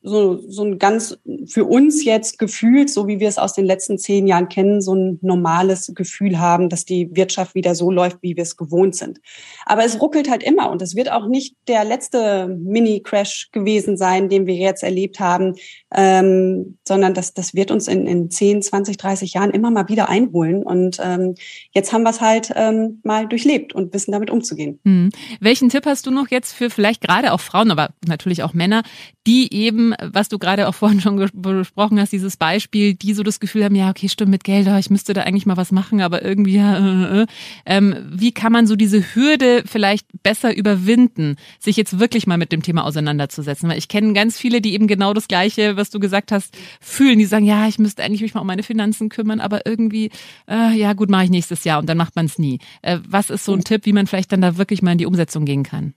so, 0.07 0.41
so 0.49 0.63
ein 0.63 0.79
ganz 0.79 1.19
für 1.47 1.65
uns 1.65 2.05
jetzt 2.05 2.39
gefühlt, 2.39 2.91
so 2.91 3.09
wie 3.09 3.19
wir 3.19 3.29
es 3.29 3.39
aus 3.39 3.55
den 3.55 3.65
letzten 3.65 3.99
zehn 3.99 4.29
Jahren 4.29 4.49
kennen, 4.49 4.81
so 4.81 4.95
ein 4.95 5.19
normales 5.21 5.93
Gefühl 5.95 6.39
haben, 6.39 6.69
dass 6.69 6.85
die 6.85 7.15
Wirtschaft 7.17 7.57
wieder 7.57 7.75
so 7.75 7.91
läuft, 7.91 8.19
wie 8.23 8.37
wir 8.37 8.45
es 8.45 8.57
gewohnt 8.57 8.95
sind. 8.95 9.19
Aber 9.65 9.85
es 9.85 10.01
ruckelt 10.01 10.31
halt 10.31 10.45
immer 10.45 10.71
und 10.71 10.81
es 10.81 10.95
wird 10.95 11.11
auch 11.11 11.27
nicht 11.27 11.57
der 11.67 11.85
letzte 11.85 12.47
Mini-Crash 12.47 13.51
gewesen 13.51 13.97
sein, 13.97 14.29
den 14.29 14.47
wir 14.47 14.55
jetzt 14.55 14.85
erlebt 14.85 15.19
haben, 15.19 15.57
ähm, 15.97 16.77
sondern 16.87 17.15
das, 17.15 17.33
das 17.33 17.55
wird 17.55 17.71
uns 17.71 17.89
in, 17.89 18.07
in 18.07 18.31
10, 18.31 18.61
20, 18.61 18.99
30 18.99 19.33
Jahren 19.33 19.51
immer 19.51 19.71
mal 19.71 19.89
wieder 19.89 20.11
einholen. 20.11 20.63
Und 20.63 20.99
ähm, 21.03 21.35
jetzt 21.73 21.93
haben 21.93 22.03
wir 22.03 22.11
es 22.11 22.21
halt 22.21 22.53
ähm, 22.55 23.01
mal 23.03 23.27
durchlebt 23.27 23.73
und 23.73 23.95
wissen 23.95 24.13
damit 24.13 24.31
umzugehen. 24.31 24.79
Hm. 24.85 25.11
Welchen 25.41 25.71
Tipp 25.71 25.87
hast 25.87 26.07
du 26.07 26.11
noch 26.11 26.31
jetzt 26.31 26.53
für 26.53 26.69
vielleicht 26.69 27.01
gerade 27.01 27.33
auch 27.33 27.41
Frauen, 27.41 27.71
aber 27.71 27.91
natürlich 28.07 28.43
auch 28.43 28.53
Männer, 28.53 28.83
die 29.27 29.53
eben, 29.53 29.95
was 30.01 30.29
du 30.29 30.39
gerade 30.39 30.69
auch 30.69 30.75
vorhin 30.77 31.01
schon 31.01 31.17
besprochen 31.35 31.99
hast, 31.99 32.13
dieses 32.13 32.37
Beispiel, 32.37 32.95
die 32.95 33.15
so 33.15 33.23
das 33.23 33.41
Gefühl 33.41 33.65
haben, 33.65 33.75
ja, 33.75 33.89
okay, 33.89 34.09
stimmt 34.09 34.31
mit 34.31 34.45
Geld, 34.45 34.69
ich 34.79 34.91
müsste 34.91 35.15
da 35.15 35.23
eigentlich 35.23 35.47
mal 35.47 35.57
was 35.57 35.73
machen, 35.73 36.03
aber 36.03 36.23
irgendwie, 36.23 36.57
ja, 36.57 36.79
äh, 36.79 37.23
äh. 37.23 37.27
Ähm, 37.65 37.97
wie 38.11 38.33
kann 38.33 38.53
man 38.53 38.67
so 38.67 38.77
diese 38.77 39.15
Hürde 39.15 39.63
vielleicht 39.65 40.07
besser 40.23 40.55
überwinden, 40.55 41.37
sich 41.59 41.77
jetzt 41.77 41.99
wirklich 41.99 42.27
mal 42.27 42.37
mit 42.37 42.53
dem 42.53 42.63
Thema 42.63 42.85
auseinanderzusetzen? 42.85 43.69
Weil 43.69 43.79
ich 43.79 43.89
kenne 43.89 44.13
ganz 44.13 44.39
viele, 44.39 44.61
die 44.61 44.75
eben 44.75 44.87
genau 44.87 45.15
das 45.15 45.29
Gleiche, 45.29 45.77
was 45.77 45.86
du 45.91 45.99
gesagt 45.99 46.33
hast, 46.33 46.57
fühlen, 46.81 47.19
die 47.19 47.25
sagen, 47.25 47.45
ja, 47.45 47.67
ich 47.69 47.79
müsste 47.79 48.03
eigentlich 48.03 48.23
mich 48.23 48.35
mal 48.35 48.41
um 48.41 48.47
meine 48.47 48.63
Finanzen 48.63 49.09
kümmern, 49.09 49.41
aber 49.41 49.67
irgendwie, 49.67 50.11
äh, 50.49 50.77
ja, 50.77 50.93
gut, 50.93 51.11
mache 51.11 51.25
ich 51.25 51.31
nächstes 51.31 51.65
Jahr 51.65 51.79
und 51.79 51.89
dann 51.89 51.99
macht 51.99 52.17
man 52.17 52.27
es 52.27 52.39
nie. 52.39 52.59
Äh, 52.83 52.99
was 53.09 53.31
ist 53.31 53.45
so 53.45 53.53
ein 53.53 53.65
Tipp, 53.65 53.87
wie 53.87 53.93
man 53.93 54.07
vielleicht 54.07 54.33
dann 54.33 54.41
da 54.41 54.57
wirklich 54.57 54.83
mal 54.83 54.93
in 54.93 54.99
die 54.99 55.07
Umsetzung 55.07 55.45
gehen 55.45 55.63
kann? 55.63 55.95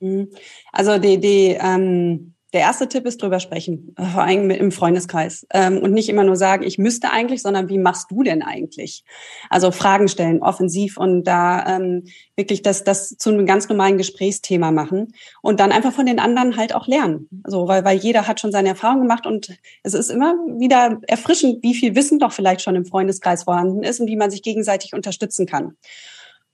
Mhm. 0.00 0.28
Also 0.72 0.98
die, 0.98 1.18
die 1.18 1.56
ähm 1.60 2.35
der 2.56 2.62
erste 2.62 2.88
Tipp 2.88 3.04
ist 3.04 3.20
drüber 3.20 3.38
sprechen, 3.38 3.94
vor 4.14 4.22
allem 4.22 4.48
im 4.48 4.72
Freundeskreis. 4.72 5.46
Ähm, 5.52 5.76
und 5.76 5.92
nicht 5.92 6.08
immer 6.08 6.24
nur 6.24 6.36
sagen, 6.36 6.62
ich 6.62 6.78
müsste 6.78 7.10
eigentlich, 7.10 7.42
sondern 7.42 7.68
wie 7.68 7.76
machst 7.76 8.10
du 8.10 8.22
denn 8.22 8.42
eigentlich? 8.42 9.04
Also 9.50 9.70
Fragen 9.72 10.08
stellen, 10.08 10.40
offensiv 10.40 10.96
und 10.96 11.24
da 11.24 11.76
ähm, 11.76 12.04
wirklich 12.34 12.62
das, 12.62 12.82
das 12.82 13.10
zu 13.18 13.28
einem 13.28 13.44
ganz 13.44 13.68
normalen 13.68 13.98
Gesprächsthema 13.98 14.70
machen 14.70 15.12
und 15.42 15.60
dann 15.60 15.70
einfach 15.70 15.92
von 15.92 16.06
den 16.06 16.18
anderen 16.18 16.56
halt 16.56 16.74
auch 16.74 16.86
lernen. 16.86 17.28
Also, 17.44 17.68
weil, 17.68 17.84
weil 17.84 17.98
jeder 17.98 18.26
hat 18.26 18.40
schon 18.40 18.52
seine 18.52 18.70
Erfahrungen 18.70 19.02
gemacht 19.02 19.26
und 19.26 19.54
es 19.82 19.92
ist 19.92 20.08
immer 20.08 20.32
wieder 20.58 20.98
erfrischend, 21.06 21.62
wie 21.62 21.74
viel 21.74 21.94
Wissen 21.94 22.18
doch 22.18 22.32
vielleicht 22.32 22.62
schon 22.62 22.74
im 22.74 22.86
Freundeskreis 22.86 23.44
vorhanden 23.44 23.82
ist 23.82 24.00
und 24.00 24.06
wie 24.06 24.16
man 24.16 24.30
sich 24.30 24.42
gegenseitig 24.42 24.94
unterstützen 24.94 25.44
kann. 25.44 25.76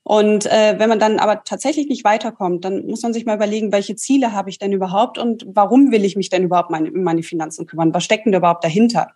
Und 0.04 0.46
äh, 0.46 0.74
wenn 0.78 0.88
man 0.88 0.98
dann 0.98 1.18
aber 1.18 1.44
tatsächlich 1.44 1.88
nicht 1.88 2.04
weiterkommt, 2.04 2.64
dann 2.64 2.86
muss 2.86 3.02
man 3.02 3.12
sich 3.12 3.24
mal 3.24 3.36
überlegen, 3.36 3.72
welche 3.72 3.94
Ziele 3.94 4.32
habe 4.32 4.50
ich 4.50 4.58
denn 4.58 4.72
überhaupt 4.72 5.16
und 5.16 5.46
warum 5.46 5.92
will 5.92 6.04
ich 6.04 6.16
mich 6.16 6.28
denn 6.28 6.42
überhaupt 6.42 6.70
meine, 6.70 6.90
um 6.90 7.02
meine 7.02 7.22
Finanzen 7.22 7.66
kümmern? 7.66 7.94
Was 7.94 8.04
steckt 8.04 8.26
denn 8.26 8.34
überhaupt 8.34 8.64
dahinter? 8.64 9.08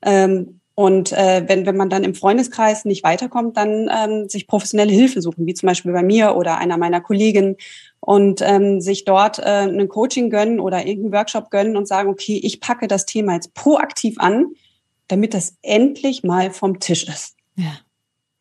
Ähm, 0.00 0.60
und 0.74 1.12
äh, 1.12 1.44
wenn, 1.46 1.66
wenn 1.66 1.76
man 1.76 1.88
dann 1.88 2.02
im 2.02 2.14
Freundeskreis 2.14 2.84
nicht 2.84 3.04
weiterkommt, 3.04 3.56
dann 3.56 3.88
ähm, 3.92 4.28
sich 4.28 4.48
professionelle 4.48 4.92
Hilfe 4.92 5.22
suchen, 5.22 5.46
wie 5.46 5.54
zum 5.54 5.68
Beispiel 5.68 5.92
bei 5.92 6.02
mir 6.02 6.34
oder 6.34 6.58
einer 6.58 6.78
meiner 6.78 7.00
Kolleginnen 7.00 7.56
und 8.00 8.40
ähm, 8.42 8.80
sich 8.80 9.04
dort 9.04 9.38
äh, 9.38 9.42
einen 9.42 9.88
Coaching 9.88 10.30
gönnen 10.30 10.58
oder 10.58 10.84
irgendeinen 10.84 11.12
Workshop 11.12 11.50
gönnen 11.50 11.76
und 11.76 11.86
sagen, 11.86 12.08
okay, 12.08 12.40
ich 12.42 12.60
packe 12.60 12.88
das 12.88 13.06
Thema 13.06 13.34
jetzt 13.34 13.54
proaktiv 13.54 14.16
an, 14.18 14.48
damit 15.06 15.32
das 15.32 15.56
endlich 15.62 16.24
mal 16.24 16.50
vom 16.50 16.80
Tisch 16.80 17.06
ist. 17.06 17.36
Ja. 17.56 17.78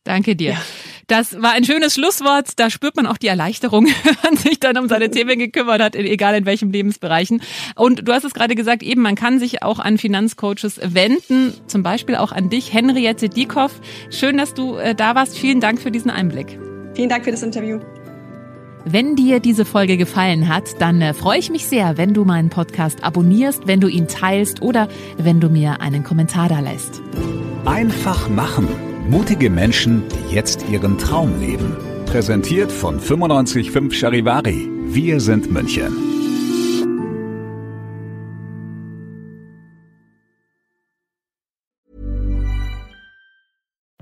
Danke 0.04 0.36
dir. 0.36 0.52
Ja. 0.52 0.62
Das 1.08 1.42
war 1.42 1.52
ein 1.52 1.64
schönes 1.64 1.96
Schlusswort. 1.96 2.52
Da 2.58 2.70
spürt 2.70 2.96
man 2.96 3.06
auch 3.06 3.18
die 3.18 3.28
Erleichterung, 3.28 3.86
wenn 4.04 4.16
man 4.24 4.38
sich 4.38 4.60
dann 4.60 4.78
um 4.78 4.88
seine 4.88 5.10
Themen 5.10 5.38
gekümmert 5.40 5.82
hat, 5.82 5.96
egal 5.96 6.36
in 6.36 6.46
welchem 6.46 6.72
Lebensbereichen. 6.72 7.42
Und 7.76 8.08
du 8.08 8.14
hast 8.14 8.24
es 8.24 8.34
gerade 8.34 8.56
gesagt, 8.56 8.84
eben, 8.84 9.02
man 9.02 9.16
kann 9.16 9.40
sich 9.40 9.64
auch 9.64 9.80
an 9.80 9.98
Finanzcoaches 9.98 10.80
wenden, 10.84 11.54
zum 11.68 11.84
Beispiel 11.84 12.16
auch 12.16 12.32
an 12.32 12.50
dich, 12.50 12.74
Henriette 12.74 13.30
Diekoff. 13.30 13.80
Schön, 14.10 14.38
dass 14.38 14.54
du 14.54 14.76
äh, 14.76 14.96
da 14.96 15.16
warst. 15.16 15.38
Vielen 15.38 15.60
Dank 15.60 15.82
für 15.82 15.92
diesen 15.92 16.12
Einblick. 16.12 16.60
Vielen 16.96 17.10
Dank 17.10 17.26
für 17.26 17.32
das 17.32 17.44
Interview. 17.44 17.80
Wenn 18.86 19.16
dir 19.16 19.40
diese 19.40 19.64
Folge 19.64 19.96
gefallen 19.96 20.50
hat, 20.50 20.82
dann 20.82 21.02
äh, 21.02 21.14
freue 21.14 21.40
ich 21.40 21.50
mich 21.50 21.68
sehr, 21.68 21.98
wenn 21.98 22.14
du 22.14 22.26
meinen 22.26 22.50
Podcast 22.50 23.04
abonnierst, 23.04 23.66
wenn 23.66 23.80
du 23.80 23.88
ihn 23.88 24.08
teilst 24.08 24.62
oder 24.62 24.90
wenn 25.18 25.40
du 25.40 25.50
mir 25.50 25.80
einen 25.80 26.04
Kommentar 26.04 26.50
da 26.50 26.60
lässt. 26.60 27.02
Einfach 27.66 28.28
machen 28.28 28.93
Mutige 29.10 29.50
Menschen, 29.50 30.04
die 30.08 30.36
jetzt 30.36 30.66
ihren 30.70 30.98
Traum 30.98 31.40
leben. 31.42 31.76
Präsentiert 32.06 32.72
von 32.72 32.96
955 32.96 34.00
Charivari. 34.00 34.70
Wir 34.86 35.20
sind 35.20 35.52
München. 35.52 35.94